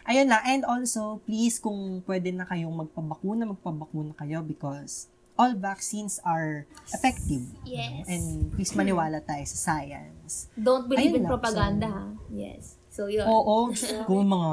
[0.09, 0.43] Ayun lang.
[0.49, 7.45] And also, please, kung pwede na kayong magpabakuna, magpabakuna kayo because all vaccines are effective.
[7.63, 8.05] you know, Yes.
[8.09, 10.49] And please maniwala tayo sa science.
[10.57, 12.05] Don't believe Ayun in lang, propaganda, ha?
[12.33, 12.81] Yes.
[12.89, 13.29] So, yun.
[13.29, 13.71] Oo,
[14.09, 14.51] kung mga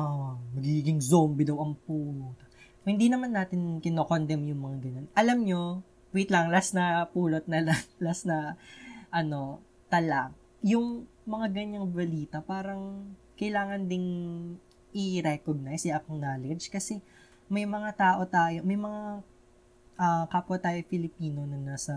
[0.59, 2.43] magiging zombie daw ang puta.
[2.85, 5.07] Hindi naman natin kinokondem yung mga ganun.
[5.17, 5.61] Alam nyo,
[6.13, 8.59] wait lang, last na pulot na lang, last na,
[9.09, 10.29] ano, tala.
[10.61, 14.07] Yung mga ganyang balita, parang kailangan ding
[14.95, 17.03] i-recognize, i-acknowledge kasi
[17.51, 19.21] may mga tao tayo, may mga
[19.99, 21.93] ah, kapwa tayo Filipino na nasa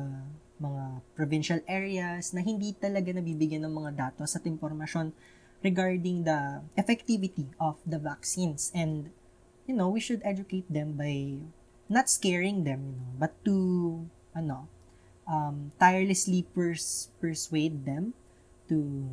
[0.58, 5.14] mga provincial areas na hindi talaga nabibigyan ng mga datos at impormasyon
[5.62, 8.74] regarding the effectivity of the vaccines.
[8.74, 9.14] And
[9.68, 11.36] you know we should educate them by
[11.92, 14.00] not scaring them you know but to
[14.32, 14.64] ano
[15.28, 18.16] um, tirelessly pers- persuade them
[18.64, 19.04] to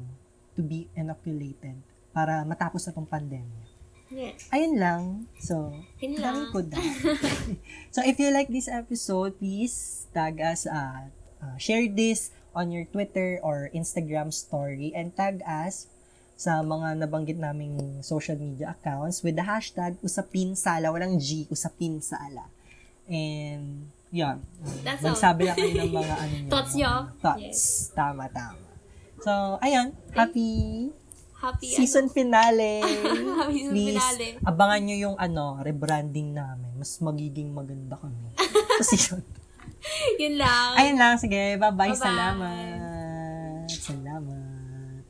[0.55, 1.75] to be inoculated
[2.15, 3.74] para matapos na tong pandemya
[4.13, 4.45] Yes.
[4.53, 5.01] ayun lang
[5.41, 6.53] so Yun lang.
[6.53, 6.77] ko da.
[7.95, 11.09] so, if you like this episode, please tag us at
[11.41, 15.89] uh, share this on your Twitter or Instagram story and tag us
[16.37, 20.93] sa mga nabanggit naming social media accounts with the hashtag usapinsala.
[20.93, 22.45] Walang G, usapinsala.
[23.09, 24.43] And, yun.
[24.83, 25.15] That's all.
[25.17, 26.49] Magsabi lang kayo ng mga ano nyo.
[26.51, 26.91] Thoughts nyo?
[27.23, 27.61] Thoughts.
[27.95, 28.61] Tama, tama.
[29.23, 29.95] So, ayun.
[30.13, 30.47] Happy
[31.39, 32.15] happy season ano?
[32.15, 32.73] finale.
[32.81, 34.27] happy season Please, finale.
[34.43, 36.71] Abangan nyo yung ano, rebranding namin.
[36.79, 38.31] Mas magiging maganda kami.
[38.79, 39.21] Kasi yun.
[40.17, 40.71] yun lang.
[40.79, 41.13] Ayun lang.
[41.19, 41.59] Sige.
[41.59, 41.93] Bye-bye.
[41.95, 41.99] Bye-bye.
[41.99, 43.67] Salamat.
[43.69, 44.44] Salamat.